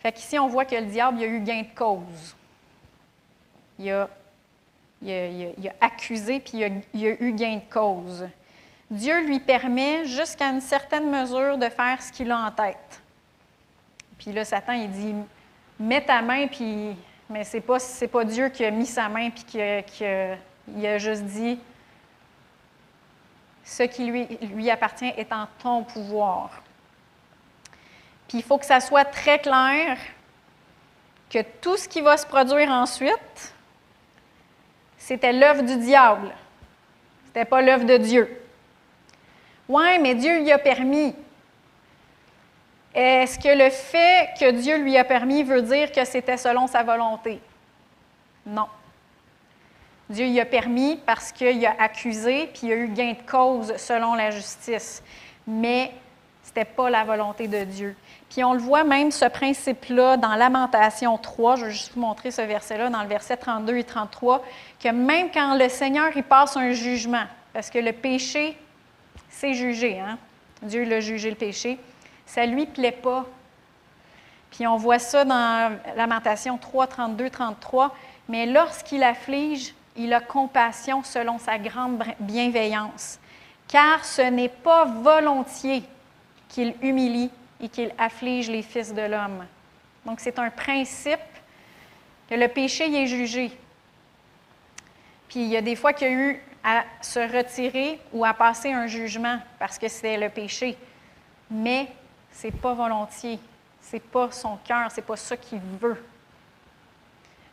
[0.00, 2.36] Fait qu'ici, on voit que le diable a eu gain de cause
[3.78, 4.08] il a,
[5.80, 8.26] accusé, puis il a, eu gain de cause.
[8.90, 13.00] Dieu lui permet jusqu'à une certaine mesure de faire ce qu'il a en tête.
[14.18, 15.14] Puis là, Satan, il dit,
[15.78, 16.96] mets ta main, puis...
[17.30, 17.78] Mais ce n'est pas,
[18.12, 20.36] pas Dieu qui a mis sa main, puis qui a,
[20.84, 21.58] a juste dit,
[23.64, 26.62] ce qui lui, lui appartient est en ton pouvoir.
[28.28, 29.96] Puis il faut que ça soit très clair
[31.30, 33.54] que tout ce qui va se produire ensuite,
[35.02, 36.32] c'était l'œuvre du diable.
[37.24, 38.40] Ce n'était pas l'œuvre de Dieu.
[39.68, 41.14] Oui, mais Dieu lui a permis.
[42.94, 46.84] Est-ce que le fait que Dieu lui a permis veut dire que c'était selon sa
[46.84, 47.40] volonté?
[48.46, 48.66] Non.
[50.08, 53.76] Dieu lui a permis parce qu'il a accusé, puis il a eu gain de cause
[53.78, 55.02] selon la justice.
[55.48, 55.92] Mais
[56.44, 57.96] ce n'était pas la volonté de Dieu.
[58.32, 62.30] Puis on le voit même, ce principe-là, dans Lamentation 3, je vais juste vous montrer
[62.30, 64.42] ce verset-là, dans le verset 32 et 33,
[64.82, 68.56] que même quand le Seigneur y passe un jugement, parce que le péché,
[69.28, 70.16] c'est jugé, hein?
[70.62, 71.78] Dieu l'a jugé le péché,
[72.24, 73.26] ça ne lui plaît pas.
[74.50, 77.94] Puis on voit ça dans Lamentation 3, 32, 33,
[78.30, 83.18] mais lorsqu'il afflige, il a compassion selon sa grande bienveillance,
[83.68, 85.82] car ce n'est pas volontiers
[86.48, 87.30] qu'il humilie
[87.62, 89.46] et qu'il afflige les fils de l'homme.
[90.04, 91.20] Donc, c'est un principe
[92.28, 93.52] que le péché y est jugé.
[95.28, 98.34] Puis il y a des fois qu'il y a eu à se retirer ou à
[98.34, 100.76] passer un jugement parce que c'est le péché.
[101.50, 101.88] Mais
[102.32, 103.38] ce n'est pas volontiers.
[103.80, 104.90] Ce n'est pas son cœur.
[104.90, 106.04] Ce n'est pas ça qu'il veut.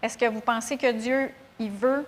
[0.01, 2.05] Est-ce que vous pensez que Dieu, il veut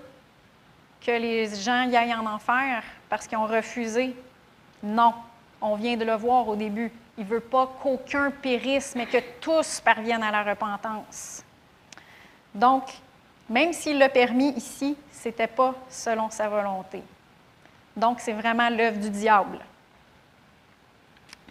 [1.05, 4.15] que les gens y aillent en enfer parce qu'ils ont refusé?
[4.83, 5.13] Non.
[5.61, 6.91] On vient de le voir au début.
[7.17, 11.43] Il ne veut pas qu'aucun périsse, mais que tous parviennent à la repentance.
[12.53, 12.83] Donc,
[13.49, 17.03] même s'il l'a permis ici, ce n'était pas selon sa volonté.
[17.95, 19.59] Donc, c'est vraiment l'œuvre du diable.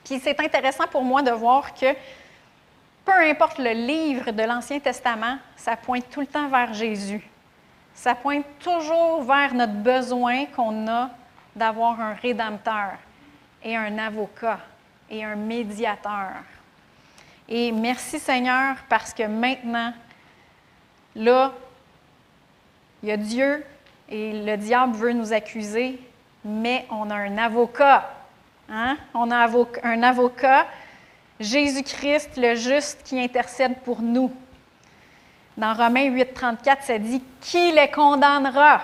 [0.05, 1.95] Puis c'est intéressant pour moi de voir que
[3.05, 7.29] peu importe le livre de l'Ancien Testament, ça pointe tout le temps vers Jésus.
[7.95, 11.11] Ça pointe toujours vers notre besoin qu'on a
[11.55, 12.93] d'avoir un rédempteur
[13.63, 14.61] et un avocat
[15.11, 16.33] et un médiateur.
[17.49, 19.93] Et merci Seigneur parce que maintenant,
[21.17, 21.53] là,
[23.03, 23.65] il y a Dieu
[24.09, 25.99] et le diable veut nous accuser,
[26.45, 28.11] mais on a un avocat.
[28.69, 28.97] Hein?
[29.15, 29.49] On a
[29.83, 30.67] un avocat,
[31.39, 34.33] Jésus-Christ, le juste, qui intercède pour nous.
[35.57, 38.83] Dans Romains 8, 34, ça dit Qui les condamnera?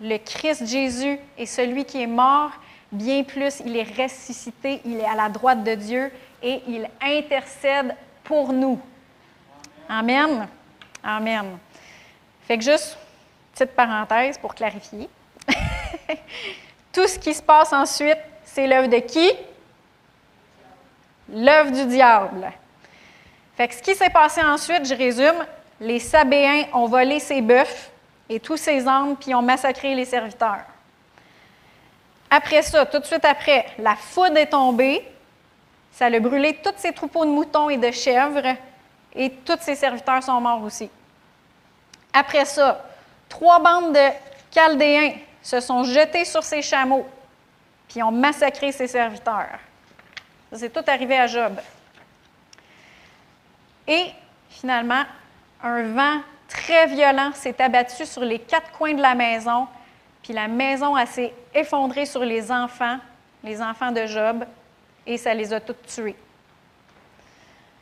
[0.00, 2.50] Le Christ Jésus est celui qui est mort,
[2.92, 7.94] bien plus, il est ressuscité, il est à la droite de Dieu et il intercède
[8.24, 8.80] pour nous.
[9.88, 10.48] Amen.
[11.02, 11.58] Amen.
[12.46, 12.96] Fait que juste
[13.52, 15.08] Petite parenthèse pour clarifier.
[16.92, 19.30] Tout ce qui se passe ensuite, c'est l'œuvre de qui?
[21.28, 22.50] L'œuvre du diable.
[23.56, 25.44] Fait que ce qui s'est passé ensuite, je résume,
[25.80, 27.90] les Sabéens ont volé ses bœufs
[28.28, 30.64] et tous ses âmes, puis ont massacré les serviteurs.
[32.30, 35.06] Après ça, tout de suite après, la foudre est tombée,
[35.92, 38.56] ça a brûlé tous ses troupeaux de moutons et de chèvres,
[39.14, 40.88] et tous ses serviteurs sont morts aussi.
[42.12, 42.84] Après ça,
[43.30, 44.08] Trois bandes de
[44.52, 47.06] Chaldéens se sont jetés sur ses chameaux,
[47.88, 49.58] puis ont massacré ses serviteurs.
[50.52, 51.58] C'est tout arrivé à Job.
[53.86, 54.06] Et
[54.50, 55.04] finalement,
[55.62, 59.68] un vent très violent s'est abattu sur les quatre coins de la maison,
[60.22, 62.98] puis la maison s'est effondrée sur les enfants,
[63.42, 64.44] les enfants de Job,
[65.06, 66.16] et ça les a tous tués.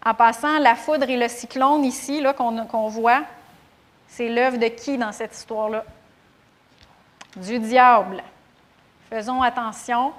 [0.05, 3.23] En passant, la foudre et le cyclone ici, qu'on voit,
[4.07, 5.85] c'est l'œuvre de qui dans cette histoire-là?
[7.37, 8.23] Du diable.
[9.11, 10.13] Faisons attention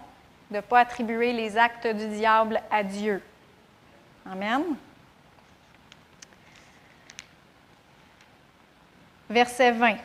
[0.51, 3.21] de ne pas attribuer les actes du diable à Dieu.
[4.31, 4.63] Amen.
[9.29, 9.97] Verset 20.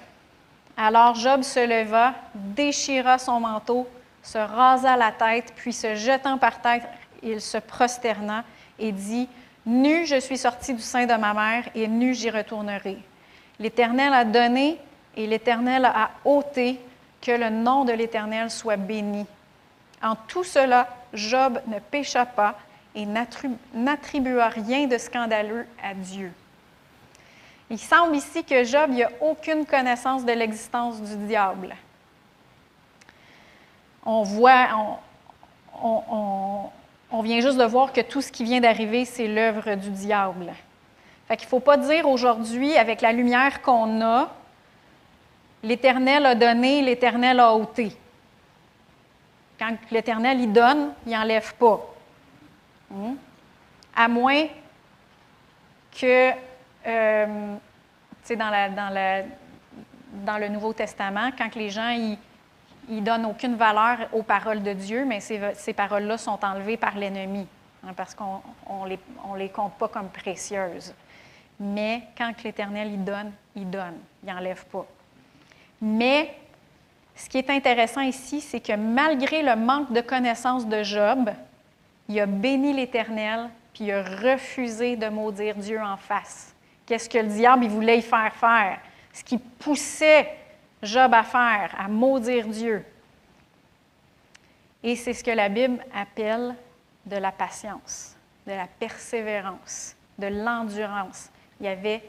[0.76, 3.86] Alors Job se leva, déchira son manteau,
[4.22, 6.86] se rasa la tête, puis se jetant par terre,
[7.22, 8.44] il se prosterna
[8.78, 9.28] et dit,
[9.64, 12.98] Nu je suis sorti du sein de ma mère, et nu j'y retournerai.
[13.60, 14.78] L'Éternel a donné
[15.16, 16.80] et l'Éternel a ôté,
[17.20, 19.24] que le nom de l'Éternel soit béni.
[20.02, 22.58] En tout cela, Job ne pécha pas
[22.94, 26.32] et n'attribua rien de scandaleux à Dieu.
[27.70, 31.74] Il semble ici que Job n'a aucune connaissance de l'existence du diable.
[34.04, 34.98] On voit,
[35.82, 40.52] on, vient juste de voir que tout ce qui vient d'arriver, c'est l'œuvre du diable.
[41.26, 44.30] Fait qu'il ne faut pas dire aujourd'hui, avec la lumière qu'on a,
[45.62, 47.96] l'Éternel a donné, l'Éternel a ôté.
[49.58, 51.80] Quand l'Éternel y donne, il n'enlève pas.
[52.90, 53.14] Hmm?
[53.96, 54.46] À moins
[55.98, 56.32] que,
[56.86, 57.56] euh,
[58.30, 59.24] dans,
[60.24, 61.96] dans, le Nouveau Testament, quand les gens
[62.88, 67.46] ne donnent aucune valeur aux paroles de Dieu, mais ces, paroles-là sont enlevées par l'ennemi,
[67.84, 68.40] hein, parce qu'on
[68.84, 70.94] ne les, compte pas comme précieuses.
[71.60, 74.86] Mais quand l'Éternel y donne, il donne, il n'enlève pas.
[75.80, 76.34] Mais
[77.14, 81.30] ce qui est intéressant ici, c'est que malgré le manque de connaissance de Job,
[82.08, 86.53] il a béni l'Éternel, puis il a refusé de maudire Dieu en face.
[86.86, 88.80] Qu'est-ce que le diable voulait faire faire?
[89.12, 90.36] Ce qui poussait
[90.82, 92.84] Job à faire, à maudire Dieu.
[94.82, 96.54] Et c'est ce que la Bible appelle
[97.06, 98.16] de la patience,
[98.46, 101.30] de la persévérance, de l'endurance
[101.60, 102.02] il, avait,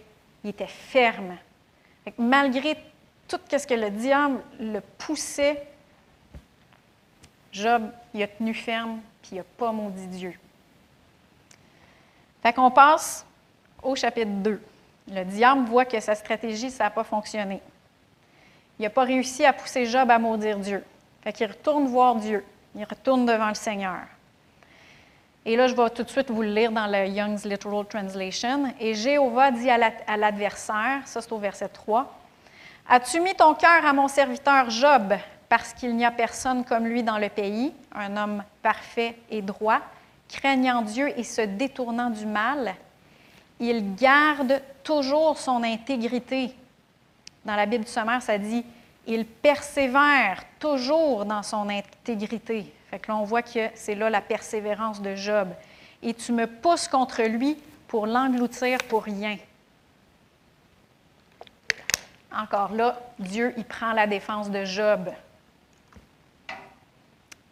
[0.44, 1.38] il était ferme.
[2.18, 2.76] malgré
[3.28, 5.68] tout ce que le diable le poussait,
[7.52, 10.38] Job, il a tenu ferme, puis il n'a pas maudit Dieu.
[12.44, 13.26] Fait qu'on passe
[13.82, 14.62] au chapitre 2.
[15.12, 17.62] Le diable voit que sa stratégie, ça n'a pas fonctionné.
[18.80, 20.84] Il n'a pas réussi à pousser Job à maudire Dieu.
[21.22, 22.44] Fait qu'il retourne voir Dieu.
[22.76, 24.02] Il retourne devant le Seigneur.
[25.46, 28.74] Et là, je vais tout de suite vous le lire dans le Young's Literal Translation.
[28.80, 32.12] Et Jéhovah dit à l'adversaire, ça c'est au verset 3,
[32.88, 35.14] As-tu mis ton cœur à mon serviteur Job
[35.50, 39.80] parce qu'il n'y a personne comme lui dans le pays, un homme parfait et droit,
[40.28, 42.76] craignant Dieu et se détournant du mal?
[43.60, 46.54] Il garde toujours son intégrité.
[47.46, 48.66] Dans la Bible du sommaire, ça dit
[49.08, 52.74] il persévère toujours dans son intégrité.
[52.90, 55.50] Fait que là, on voit que c'est là la persévérance de Job.
[56.02, 59.38] Et tu me pousses contre lui pour l'engloutir pour rien.
[62.36, 65.10] Encore là, Dieu, il prend la défense de Job.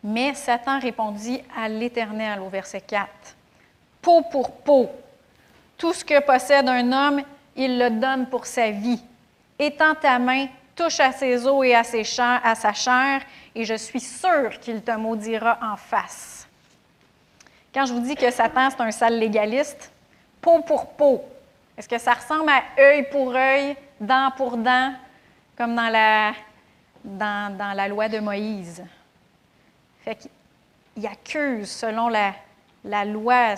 [0.03, 3.07] Mais Satan répondit à l'Éternel au verset 4.
[4.01, 4.89] Peau pour peau,
[5.83, 7.21] tout ce que possède un homme,
[7.57, 9.03] il le donne pour sa vie.
[9.59, 13.19] Étends ta main, touche à ses os et à, ses à sa chair,
[13.53, 16.47] et je suis sûr qu'il te maudira en face.
[17.73, 19.91] Quand je vous dis que Satan, c'est un sale légaliste,
[20.39, 21.21] peau pour peau,
[21.77, 24.93] est-ce que ça ressemble à œil pour œil, dent pour dent,
[25.57, 26.31] comme dans la,
[27.03, 28.81] dans, dans la loi de Moïse?
[30.05, 32.35] Fait qu'il accuse selon la,
[32.85, 33.55] la loi.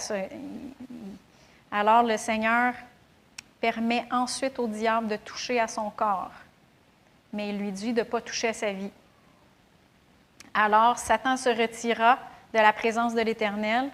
[1.78, 2.74] Alors le Seigneur
[3.60, 6.32] permet ensuite au diable de toucher à son corps,
[7.34, 8.92] mais il lui dit de ne pas toucher à sa vie.
[10.54, 12.18] Alors Satan se retira
[12.54, 13.90] de la présence de l'Éternel,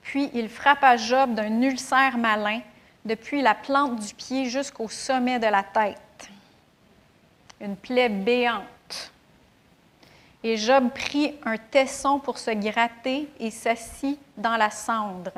[0.00, 2.62] puis il frappa Job d'un ulcère malin
[3.04, 6.30] depuis la plante du pied jusqu'au sommet de la tête.
[7.60, 9.12] Une plaie béante.
[10.42, 15.32] Et Job prit un tesson pour se gratter et s'assit dans la cendre.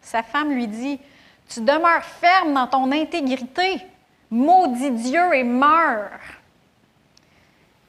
[0.00, 0.98] Sa femme lui dit,
[1.52, 3.84] Tu demeures ferme dans ton intégrité,
[4.30, 6.18] maudit Dieu et meurs.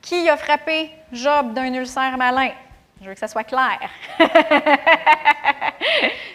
[0.02, 2.52] Qui a frappé Job d'un ulcère malin?
[3.02, 3.80] Je veux que ça soit clair.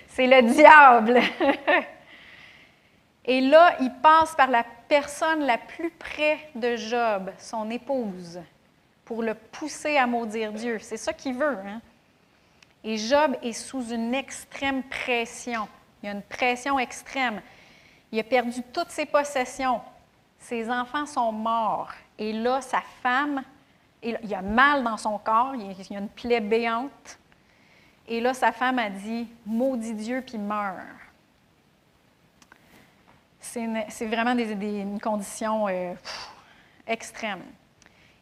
[0.08, 1.20] C'est le diable.
[3.26, 8.40] et là, il passe par la personne la plus près de Job, son épouse
[9.04, 10.78] pour le pousser à maudire Dieu.
[10.80, 11.58] C'est ça qu'il veut.
[11.66, 11.80] Hein?
[12.84, 15.68] Et Job est sous une extrême pression.
[16.02, 17.40] Il y a une pression extrême.
[18.12, 19.80] Il a perdu toutes ses possessions.
[20.38, 21.90] Ses enfants sont morts.
[22.18, 23.42] Et là, sa femme,
[24.02, 27.18] il a mal dans son corps, il y a une plaie béante.
[28.06, 30.78] Et là, sa femme a dit Maudit Dieu, puis meurt.
[33.40, 35.94] C'est vraiment des, une condition euh,
[36.86, 37.42] extrême.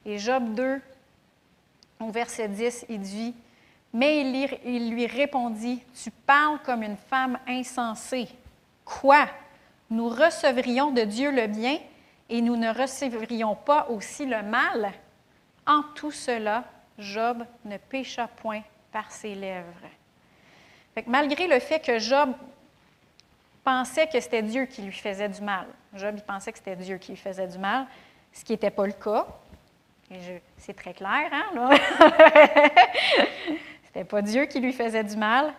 [0.05, 0.81] Et Job 2,
[2.01, 3.35] au verset 10, il dit,
[3.93, 4.21] Mais
[4.65, 8.29] il lui répondit, Tu parles comme une femme insensée.
[8.85, 9.27] Quoi?
[9.91, 11.79] Nous recevrions de Dieu le bien
[12.29, 14.93] et nous ne recevrions pas aussi le mal?
[15.67, 16.65] En tout cela,
[16.99, 18.63] Job ne pécha point
[18.93, 19.67] par ses lèvres.
[21.07, 22.33] malgré le fait que Job
[23.63, 26.99] pensait que c'était Dieu qui lui faisait du mal, Job il pensait que c'était Dieu
[26.99, 27.87] qui lui faisait du mal,
[28.33, 29.27] ce qui n'était pas le cas,
[30.57, 31.71] c'est très clair, hein?
[33.97, 35.55] c'était pas Dieu qui lui faisait du mal.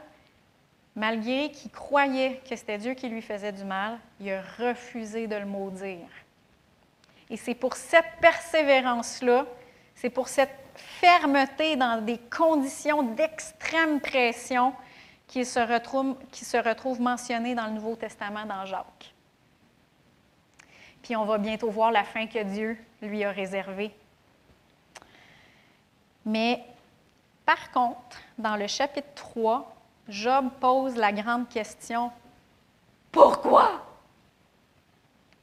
[0.95, 5.35] Malgré qu'il croyait que c'était Dieu qui lui faisait du mal, il a refusé de
[5.37, 6.07] le maudire.
[7.31, 9.47] Et c'est pour cette persévérance-là,
[9.95, 14.71] c'est pour cette fermeté dans des conditions d'extrême pression
[15.25, 19.15] qui se, retrouve, se retrouve mentionné dans le Nouveau Testament dans Jacques.
[21.01, 23.91] Puis on va bientôt voir la fin que Dieu lui a réservée
[26.27, 26.61] mais
[27.47, 29.73] par contre, dans le chapitre 3,
[30.09, 32.11] Job pose la grande question
[33.09, 33.85] Pourquoi?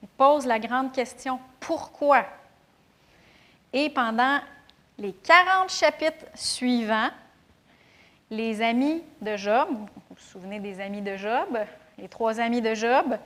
[0.02, 2.26] Il pose la grande question Pourquoi?
[3.72, 4.38] Et pendant
[4.98, 7.08] les 40 chapitres suivants,
[8.30, 11.58] les amis de Job, vous vous souvenez des amis de Job,
[11.96, 13.16] les trois amis de Job,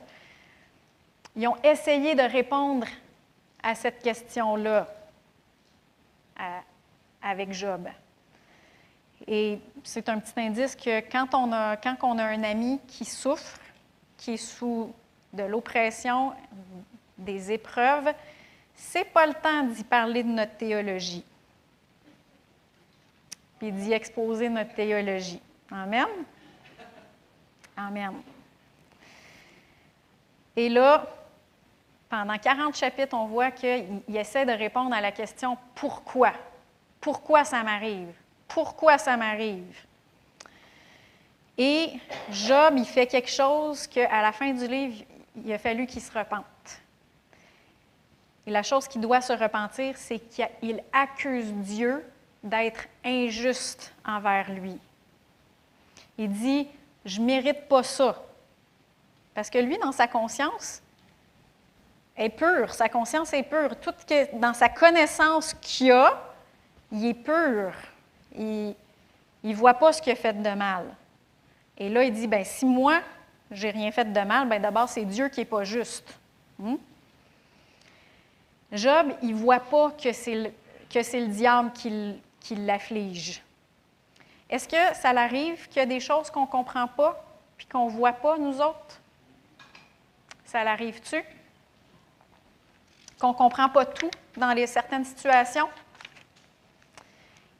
[1.35, 2.87] ils ont essayé de répondre
[3.61, 4.87] à cette question-là,
[7.21, 7.89] avec Job.
[9.27, 13.05] Et c'est un petit indice que quand on, a, quand on a un ami qui
[13.05, 13.59] souffre,
[14.17, 14.93] qui est sous
[15.33, 16.33] de l'oppression,
[17.17, 18.13] des épreuves,
[18.75, 21.25] c'est pas le temps d'y parler de notre théologie,
[23.59, 25.41] puis d'y exposer notre théologie.
[25.71, 26.07] Amen?
[27.77, 28.15] Amen.
[30.57, 31.07] Et là,
[32.09, 36.33] pendant 40 chapitres, on voit qu'il essaie de répondre à la question pourquoi?
[37.01, 38.13] Pourquoi ça m'arrive?
[38.49, 39.77] Pourquoi ça m'arrive?
[41.57, 41.93] Et
[42.31, 45.05] Job, il fait quelque chose qu'à la fin du livre,
[45.45, 46.45] il a fallu qu'il se repente.
[48.47, 52.05] Et la chose qui doit se repentir, c'est qu'il accuse Dieu
[52.43, 54.79] d'être injuste envers lui.
[56.17, 56.69] Il dit,
[57.05, 58.23] je ne mérite pas ça.
[59.35, 60.81] Parce que lui, dans sa conscience,
[62.17, 63.79] est pur, sa conscience est pure.
[63.81, 63.95] Tout
[64.35, 66.21] dans sa connaissance qu'il a,
[66.91, 67.73] il est pur.
[68.39, 68.75] Il
[69.43, 70.87] ne voit pas ce qu'il a fait de mal.
[71.77, 73.01] Et là, il dit, ben si moi,
[73.51, 76.13] j'ai rien fait de mal, ben d'abord, c'est Dieu qui n'est pas juste.
[76.59, 76.77] Hmm?
[78.73, 80.53] Job, il ne voit pas que c'est le,
[80.95, 83.43] le, diable qui, l'afflige.
[84.51, 87.23] Est-ce que ça l'arrive qu'il y a des choses qu'on ne comprend pas
[87.57, 89.01] puis qu'on ne voit pas, nous autres?
[90.45, 91.23] Ça l'arrive-tu?
[93.19, 95.69] Qu'on ne comprend pas tout dans les, certaines situations?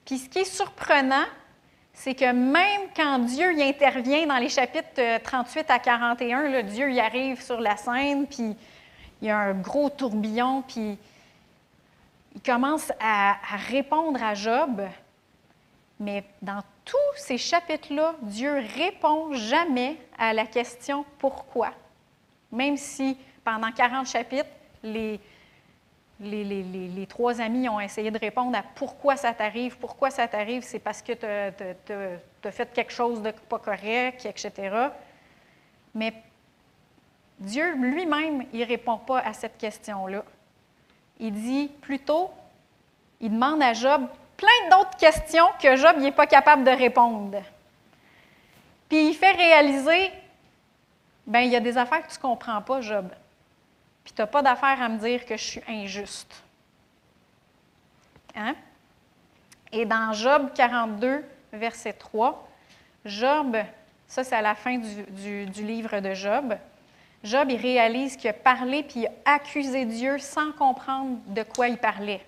[0.09, 1.27] Puis ce qui est surprenant,
[1.93, 6.91] c'est que même quand Dieu y intervient dans les chapitres 38 euh, à 41, Dieu
[6.91, 8.57] y arrive sur la scène, puis
[9.21, 10.97] il y a un gros tourbillon, puis
[12.35, 13.37] il commence à,
[13.69, 14.81] répondre à Job.
[16.01, 21.75] Mais dans tous ces chapitres-là, Dieu répond jamais à la question pourquoi.
[22.51, 24.49] Même si pendant 40 chapitres,
[24.83, 25.21] les,
[26.21, 30.79] les, trois amis ont essayé de répondre à pourquoi ça t'arrive, pourquoi ça t'arrive, c'est
[30.79, 34.89] parce que tu as, fait quelque chose de pas correct, etc.
[35.95, 36.13] Mais
[37.39, 40.25] Dieu lui-même, il ne répond pas à cette question-là.
[41.21, 42.31] Il dit plutôt,
[43.21, 44.03] il demande à Job
[44.37, 47.43] plein d'autres questions que Job n'est pas capable de répondre.
[48.89, 50.11] Puis il fait réaliser,
[51.27, 53.09] ben il y a des affaires que tu ne comprends pas, Job
[54.09, 56.43] puis tu n'as pas d'affaire à me dire que je suis injuste.
[58.35, 58.55] Hein?
[59.71, 62.49] Et dans Job 42, verset 3,
[63.05, 63.59] Job,
[64.07, 66.57] ça c'est à la fin du, livre de Job,
[67.23, 71.69] Job, il réalise qu'il a parlé puis il a accusé Dieu sans comprendre de quoi
[71.69, 72.25] il parlait.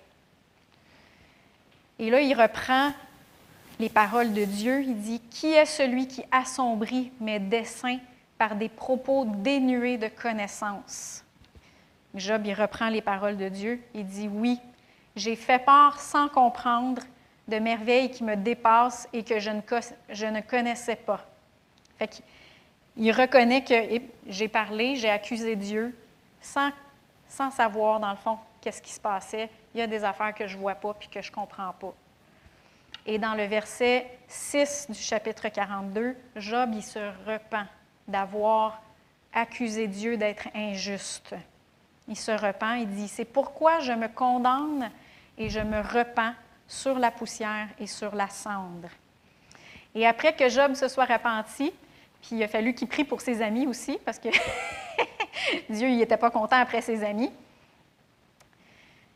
[1.97, 2.91] Et là, il reprend
[3.79, 4.83] les paroles de Dieu.
[4.83, 7.97] Il dit Qui est celui qui assombrit mes desseins
[8.37, 11.20] par des propos dénués de connaissance
[12.15, 13.81] Job, il reprend les paroles de Dieu.
[13.93, 14.59] Il dit Oui,
[15.15, 17.01] j'ai fait part sans comprendre
[17.47, 21.25] de merveilles qui me dépassent et que je ne, connaissais pas.
[21.97, 22.21] Fait
[22.97, 23.73] il reconnaît que
[24.27, 25.97] j'ai parlé, j'ai accusé Dieu
[26.41, 26.71] sans,
[27.29, 29.49] sans savoir, dans le fond, qu'est-ce qui se passait.
[29.73, 31.71] Il y a des affaires que je ne vois pas puis que je ne comprends
[31.73, 31.93] pas.
[33.05, 37.65] Et dans le verset 6 du chapitre 42, Job, il se repent
[38.07, 38.81] d'avoir
[39.33, 41.35] accusé Dieu d'être injuste.
[42.11, 44.91] Il se repent, il dit, c'est pourquoi je me condamne
[45.37, 46.33] et je me repens
[46.67, 48.89] sur la poussière et sur la cendre.
[49.95, 51.71] Et après que Job se soit repenti,
[52.21, 54.27] puis il a fallu qu'il prie pour ses amis aussi, parce que
[55.69, 57.31] Dieu n'était pas content après ses amis.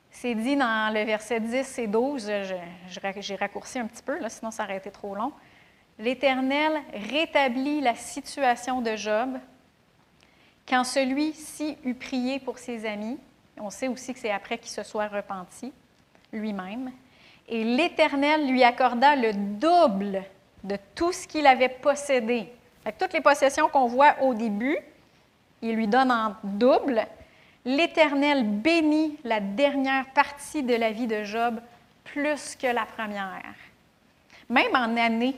[0.10, 2.32] C'est dit dans le verset 10 et 12,
[3.20, 5.34] j'ai raccourci un petit peu, sinon ça aurait été trop long.
[6.00, 6.82] L'Éternel
[7.12, 9.38] rétablit la situation de Job
[10.68, 13.18] quand celui-ci eut prié pour ses amis,
[13.60, 15.72] on sait aussi que c'est après qu'il se soit repenti
[16.34, 16.92] lui-même,
[17.48, 20.24] et l'Éternel lui accorda le double
[20.64, 22.52] de tout ce qu'il avait possédé.
[22.84, 24.78] Avec toutes les possessions qu'on voit au début,
[25.62, 27.06] il lui donne en double.
[27.64, 31.60] L'Éternel bénit la dernière partie de la vie de Job
[32.04, 33.54] plus que la première.
[34.50, 35.36] Même en années,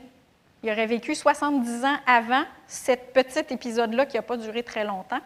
[0.62, 5.20] il aurait vécu 70 ans avant cet petit épisode-là qui n'a pas duré très longtemps.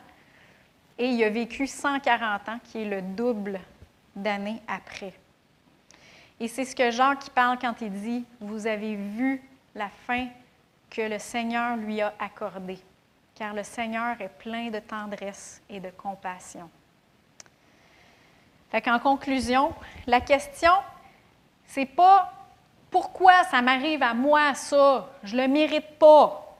[0.99, 3.59] Et il a vécu 140 ans, qui est le double
[4.14, 5.14] d'années après.
[6.39, 9.43] Et c'est ce que Jacques parle quand il dit, vous avez vu
[9.74, 10.28] la fin
[10.91, 12.78] que le Seigneur lui a accordée,
[13.35, 16.68] car le Seigneur est plein de tendresse et de compassion.
[18.85, 19.74] Qu'en conclusion,
[20.07, 20.72] la question,
[21.66, 22.33] c'est pas
[22.93, 25.09] pourquoi ça m'arrive à moi ça?
[25.24, 26.57] Je ne le mérite pas.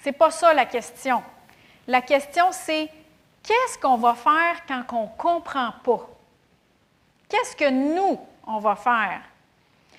[0.00, 1.22] Ce n'est pas ça la question.
[1.86, 2.88] La question, c'est
[3.42, 6.08] qu'est-ce qu'on va faire quand on ne comprend pas?
[7.28, 9.20] Qu'est-ce que nous, on va faire?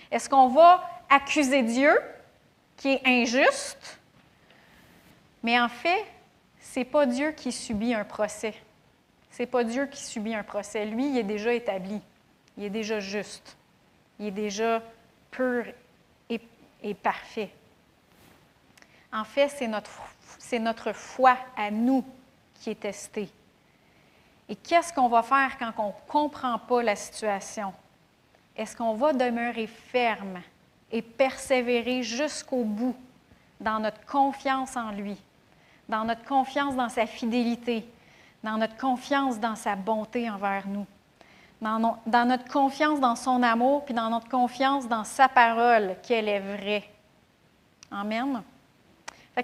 [0.09, 1.95] Est-ce qu'on va accuser Dieu
[2.75, 3.99] qui est injuste?
[5.43, 6.05] Mais en fait,
[6.59, 8.55] ce n'est pas Dieu qui subit un procès.
[9.29, 10.85] Ce n'est pas Dieu qui subit un procès.
[10.85, 12.01] Lui, il est déjà établi.
[12.57, 13.56] Il est déjà juste
[14.19, 14.81] il est déjà
[15.31, 15.65] pur
[16.29, 17.49] et, parfait.
[19.11, 19.91] En fait, c'est notre,
[20.37, 22.05] c'est notre foi à nous
[22.53, 23.29] qui est testée.
[24.47, 27.73] Et qu'est-ce qu'on va faire quand on ne comprend pas la situation?
[28.55, 30.41] Est-ce qu'on va demeurer ferme
[30.91, 32.95] et persévérer jusqu'au bout
[33.59, 35.17] dans notre confiance en lui,
[35.89, 37.85] dans notre confiance dans sa fidélité,
[38.43, 40.85] dans notre confiance dans sa bonté envers nous?
[41.61, 46.39] Dans, notre confiance dans son amour, puis dans notre confiance dans sa parole, qu'elle est
[46.39, 46.89] vraie.
[47.91, 48.43] Amen.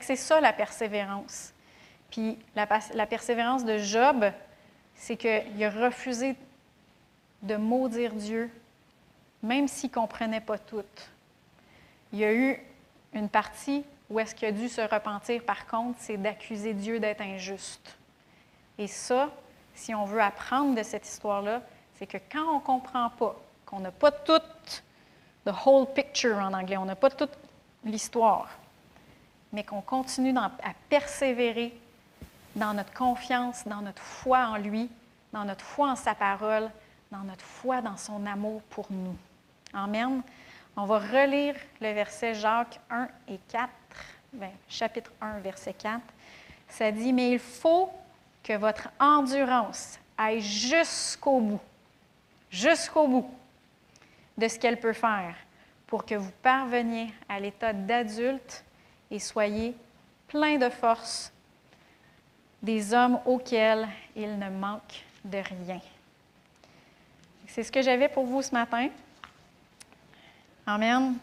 [0.01, 1.53] C'est ça la persévérance.
[2.11, 4.25] Puis la, la, persévérance de Job,
[4.95, 6.35] c'est qu'il a refusé
[7.41, 8.51] de maudire Dieu,
[9.41, 10.83] même s'il ne comprenait pas tout.
[12.11, 12.59] Il y a eu
[13.13, 17.21] une partie où est-ce qu'il a dû se repentir, par contre, c'est d'accuser Dieu d'être
[17.21, 17.97] injuste.
[18.77, 19.29] Et ça,
[19.73, 21.61] si on veut apprendre de cette histoire-là,
[21.95, 23.35] c'est que quand on ne comprend pas,
[23.65, 24.83] qu'on n'a pas toute
[25.45, 27.37] the whole picture en anglais, on n'a pas toute
[27.83, 28.49] l'histoire,
[29.51, 30.51] mais qu'on continue à
[30.89, 31.73] persévérer
[32.55, 34.89] dans notre confiance, dans notre foi en lui,
[35.31, 36.69] dans notre foi en sa parole,
[37.11, 39.15] dans notre foi dans son amour pour nous.
[39.73, 40.21] Amen.
[40.75, 43.69] On va relire le verset Jacques 1 et 4,
[44.33, 46.01] ben, chapitre 1, verset 4.
[46.67, 47.91] Ça dit, mais il faut
[48.43, 51.61] que votre endurance aille jusqu'au bout,
[52.53, 53.29] jusqu'au bout
[54.37, 55.35] de ce qu'elle peut faire
[55.87, 58.63] pour que vous parveniez à l'état d'adulte
[59.09, 59.75] et soyez
[60.27, 61.33] plein de force,
[62.61, 65.81] des hommes auxquels il ne manque de rien.
[67.47, 68.87] C'est ce que j'avais pour vous ce matin.
[70.65, 71.15] Amen.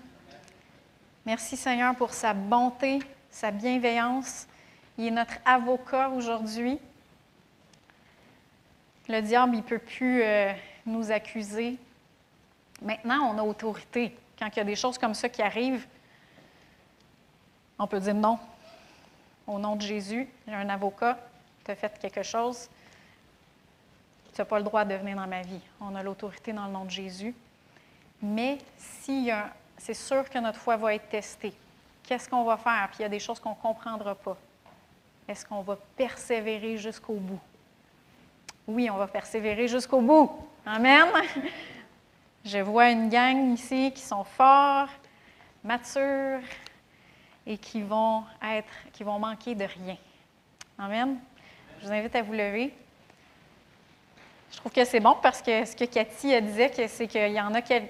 [1.24, 2.99] Merci Seigneur pour sa bonté,
[3.31, 4.47] sa bienveillance.
[4.99, 6.78] Il est notre avocat aujourd'hui.
[9.09, 10.53] Le diable, il ne peut plus euh,
[10.87, 11.78] nous accuser.
[12.83, 14.16] Maintenant, on a autorité.
[14.39, 15.87] Quand il y a des choses comme ça qui arrivent,
[17.78, 18.39] on peut dire non.
[19.47, 21.18] Au nom de Jésus, j'ai un avocat,
[21.64, 22.68] tu as fait quelque chose,
[24.33, 25.61] tu n'as pas le droit de venir dans ma vie.
[25.81, 27.35] On a l'autorité dans le nom de Jésus.
[28.22, 29.31] Mais si
[29.76, 31.53] c'est sûr que notre foi va être testée,
[32.05, 32.89] qu'est-ce qu'on va faire?
[32.91, 34.37] Puis il y a des choses qu'on ne comprendra pas.
[35.26, 37.41] Est-ce qu'on va persévérer jusqu'au bout?
[38.66, 40.31] Oui, on va persévérer jusqu'au bout.
[40.73, 41.09] Amen.
[42.45, 44.89] Je vois une gang ici qui sont forts,
[45.64, 46.39] matures,
[47.45, 49.97] et qui vont être, qui vont manquer de rien.
[50.79, 51.18] Amen.
[51.81, 52.73] Je vous invite à vous lever.
[54.53, 57.53] Je trouve que c'est bon parce que ce que Cathy disait, c'est qu'il y en
[57.53, 57.89] a il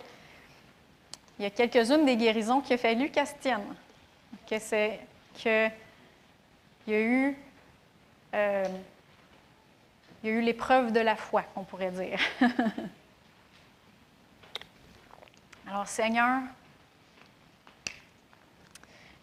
[1.38, 3.74] y a quelques-unes des guérisons qu'il a fallu qu'elle se tienne.
[4.48, 5.00] Que c'est
[5.44, 5.66] que
[6.86, 7.36] il y a eu
[8.32, 8.64] euh,
[10.22, 12.18] il y a eu l'épreuve de la foi, on pourrait dire.
[15.66, 16.40] Alors Seigneur,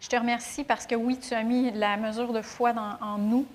[0.00, 3.46] je te remercie parce que oui, tu as mis la mesure de foi en nous.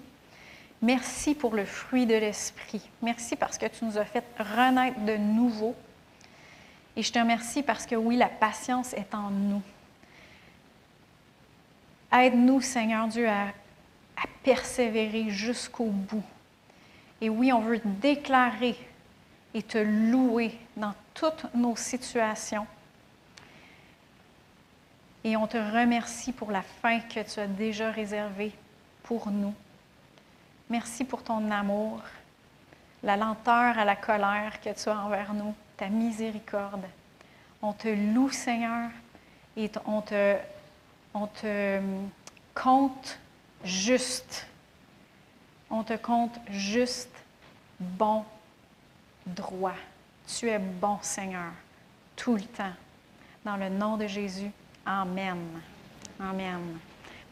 [0.82, 2.82] Merci pour le fruit de l'Esprit.
[3.02, 5.76] Merci parce que tu nous as fait renaître de nouveau.
[6.96, 9.62] Et je te remercie parce que oui, la patience est en nous.
[12.12, 13.48] Aide-nous, Seigneur Dieu, à,
[14.18, 16.24] à persévérer jusqu'au bout.
[17.24, 18.76] Et oui, on veut déclarer
[19.54, 22.68] et te louer dans toutes nos situations.
[25.24, 28.52] Et on te remercie pour la fin que tu as déjà réservée
[29.04, 29.54] pour nous.
[30.70, 32.02] Merci pour ton amour,
[33.04, 36.84] la lenteur à la colère que tu as envers nous, ta miséricorde.
[37.62, 38.90] On te loue, Seigneur,
[39.56, 40.36] et on te,
[41.14, 41.80] on te
[42.54, 43.18] compte
[43.64, 44.46] juste.
[45.70, 47.13] On te compte juste,
[47.98, 48.24] bon,
[49.26, 49.76] droit.
[50.28, 51.52] Tu es bon, Seigneur,
[52.16, 52.74] tout le temps.
[53.44, 54.52] Dans le nom de Jésus.
[54.86, 55.40] Amen.
[56.20, 56.80] Amen.